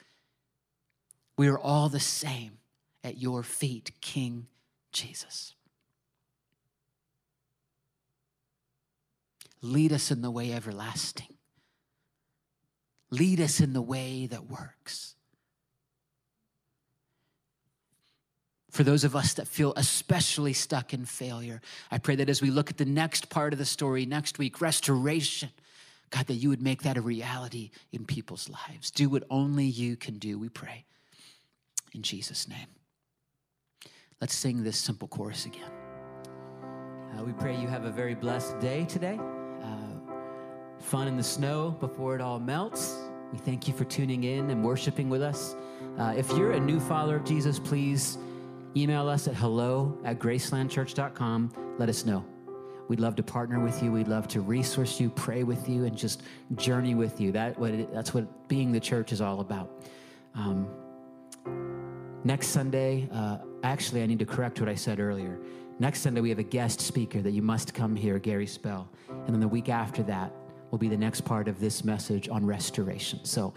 We 1.36 1.48
are 1.48 1.58
all 1.58 1.88
the 1.88 2.00
same 2.00 2.58
at 3.04 3.18
your 3.18 3.42
feet, 3.42 3.92
King 4.00 4.48
Jesus. 4.92 5.54
Lead 9.60 9.92
us 9.92 10.10
in 10.10 10.22
the 10.22 10.30
way 10.30 10.52
everlasting. 10.52 11.34
Lead 13.10 13.40
us 13.40 13.60
in 13.60 13.72
the 13.72 13.82
way 13.82 14.26
that 14.26 14.48
works. 14.50 15.14
For 18.70 18.84
those 18.84 19.02
of 19.02 19.16
us 19.16 19.34
that 19.34 19.48
feel 19.48 19.72
especially 19.76 20.52
stuck 20.52 20.92
in 20.92 21.04
failure, 21.04 21.60
I 21.90 21.98
pray 21.98 22.16
that 22.16 22.28
as 22.28 22.42
we 22.42 22.50
look 22.50 22.70
at 22.70 22.76
the 22.76 22.84
next 22.84 23.30
part 23.30 23.52
of 23.52 23.58
the 23.58 23.64
story 23.64 24.04
next 24.06 24.38
week, 24.38 24.60
restoration, 24.60 25.50
God, 26.10 26.26
that 26.26 26.34
you 26.34 26.50
would 26.50 26.62
make 26.62 26.82
that 26.82 26.96
a 26.96 27.00
reality 27.00 27.70
in 27.92 28.04
people's 28.04 28.48
lives. 28.48 28.90
Do 28.90 29.08
what 29.08 29.24
only 29.30 29.64
you 29.64 29.96
can 29.96 30.18
do, 30.18 30.38
we 30.38 30.48
pray. 30.48 30.84
In 31.92 32.02
Jesus' 32.02 32.46
name. 32.46 32.68
Let's 34.20 34.34
sing 34.34 34.62
this 34.62 34.76
simple 34.76 35.08
chorus 35.08 35.46
again. 35.46 35.70
Uh, 37.16 37.24
we 37.24 37.32
pray 37.32 37.58
you 37.58 37.68
have 37.68 37.84
a 37.84 37.90
very 37.90 38.14
blessed 38.14 38.60
day 38.60 38.84
today 38.84 39.18
fun 40.80 41.08
in 41.08 41.16
the 41.16 41.22
snow 41.22 41.70
before 41.80 42.14
it 42.14 42.20
all 42.20 42.38
melts. 42.38 42.96
We 43.32 43.38
thank 43.38 43.68
you 43.68 43.74
for 43.74 43.84
tuning 43.84 44.24
in 44.24 44.50
and 44.50 44.64
worshiping 44.64 45.08
with 45.08 45.22
us. 45.22 45.54
Uh, 45.98 46.14
if 46.16 46.28
you're 46.30 46.52
a 46.52 46.60
new 46.60 46.80
follower 46.80 47.16
of 47.16 47.24
Jesus, 47.24 47.58
please 47.58 48.18
email 48.76 49.08
us 49.08 49.28
at 49.28 49.34
hello 49.34 49.98
at 50.04 50.18
gracelandchurch.com. 50.18 51.76
Let 51.78 51.88
us 51.88 52.06
know. 52.06 52.24
We'd 52.88 53.00
love 53.00 53.16
to 53.16 53.22
partner 53.22 53.60
with 53.60 53.82
you. 53.82 53.92
We'd 53.92 54.08
love 54.08 54.28
to 54.28 54.40
resource 54.40 54.98
you, 54.98 55.10
pray 55.10 55.42
with 55.42 55.68
you, 55.68 55.84
and 55.84 55.96
just 55.96 56.22
journey 56.56 56.94
with 56.94 57.20
you. 57.20 57.32
That 57.32 57.58
what 57.58 57.72
it, 57.72 57.92
that's 57.92 58.14
what 58.14 58.48
being 58.48 58.72
the 58.72 58.80
church 58.80 59.12
is 59.12 59.20
all 59.20 59.40
about. 59.40 59.84
Um, 60.34 60.68
next 62.24 62.48
Sunday, 62.48 63.08
uh, 63.12 63.38
actually, 63.62 64.02
I 64.02 64.06
need 64.06 64.18
to 64.20 64.26
correct 64.26 64.58
what 64.58 64.70
I 64.70 64.74
said 64.74 65.00
earlier. 65.00 65.38
Next 65.78 66.00
Sunday, 66.00 66.22
we 66.22 66.30
have 66.30 66.38
a 66.38 66.44
guest 66.44 66.80
speaker 66.80 67.20
that 67.20 67.32
you 67.32 67.42
must 67.42 67.74
come 67.74 67.94
here, 67.94 68.18
Gary 68.18 68.46
Spell. 68.46 68.88
And 69.08 69.28
then 69.28 69.40
the 69.40 69.48
week 69.48 69.68
after 69.68 70.02
that, 70.04 70.32
will 70.70 70.78
be 70.78 70.88
the 70.88 70.96
next 70.96 71.22
part 71.22 71.48
of 71.48 71.60
this 71.60 71.84
message 71.84 72.28
on 72.28 72.44
restoration. 72.44 73.24
So, 73.24 73.54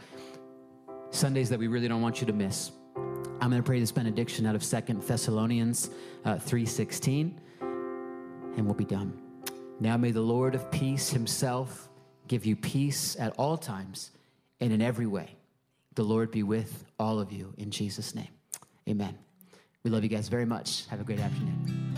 Sundays 1.10 1.50
that 1.50 1.60
we 1.60 1.68
really 1.68 1.88
don't 1.88 2.02
want 2.02 2.22
you 2.22 2.28
to 2.28 2.34
miss. 2.34 2.72
I'm 2.96 3.50
going 3.50 3.62
to 3.62 3.66
pray 3.66 3.80
this 3.80 3.92
benediction 3.92 4.46
out 4.46 4.56
of 4.56 4.64
Second 4.64 5.02
Thessalonians 5.02 5.90
uh, 6.24 6.36
3:16 6.36 7.38
and 8.58 8.66
we'll 8.66 8.76
be 8.76 8.86
done. 8.86 9.20
Now 9.80 9.98
may 9.98 10.12
the 10.12 10.22
Lord 10.22 10.56
of 10.56 10.70
peace 10.72 11.10
himself 11.10 11.90
give 12.28 12.46
you 12.46 12.56
peace 12.56 13.18
at 13.20 13.34
all 13.38 13.58
times 13.58 14.12
and 14.60 14.72
in 14.72 14.82
every 14.82 15.08
way. 15.08 15.36
The 15.96 16.04
Lord 16.04 16.32
be 16.32 16.44
with 16.44 16.86
all 17.00 17.20
of 17.20 17.32
you 17.32 17.54
in 17.58 17.72
Jesus 17.72 18.16
name. 18.16 18.30
Amen. 18.88 19.18
We 19.84 19.92
love 19.92 20.04
you 20.04 20.10
guys 20.10 20.30
very 20.30 20.46
much. 20.46 20.86
Have 20.88 21.02
a 21.02 21.04
great 21.04 21.20
afternoon. 21.20 21.91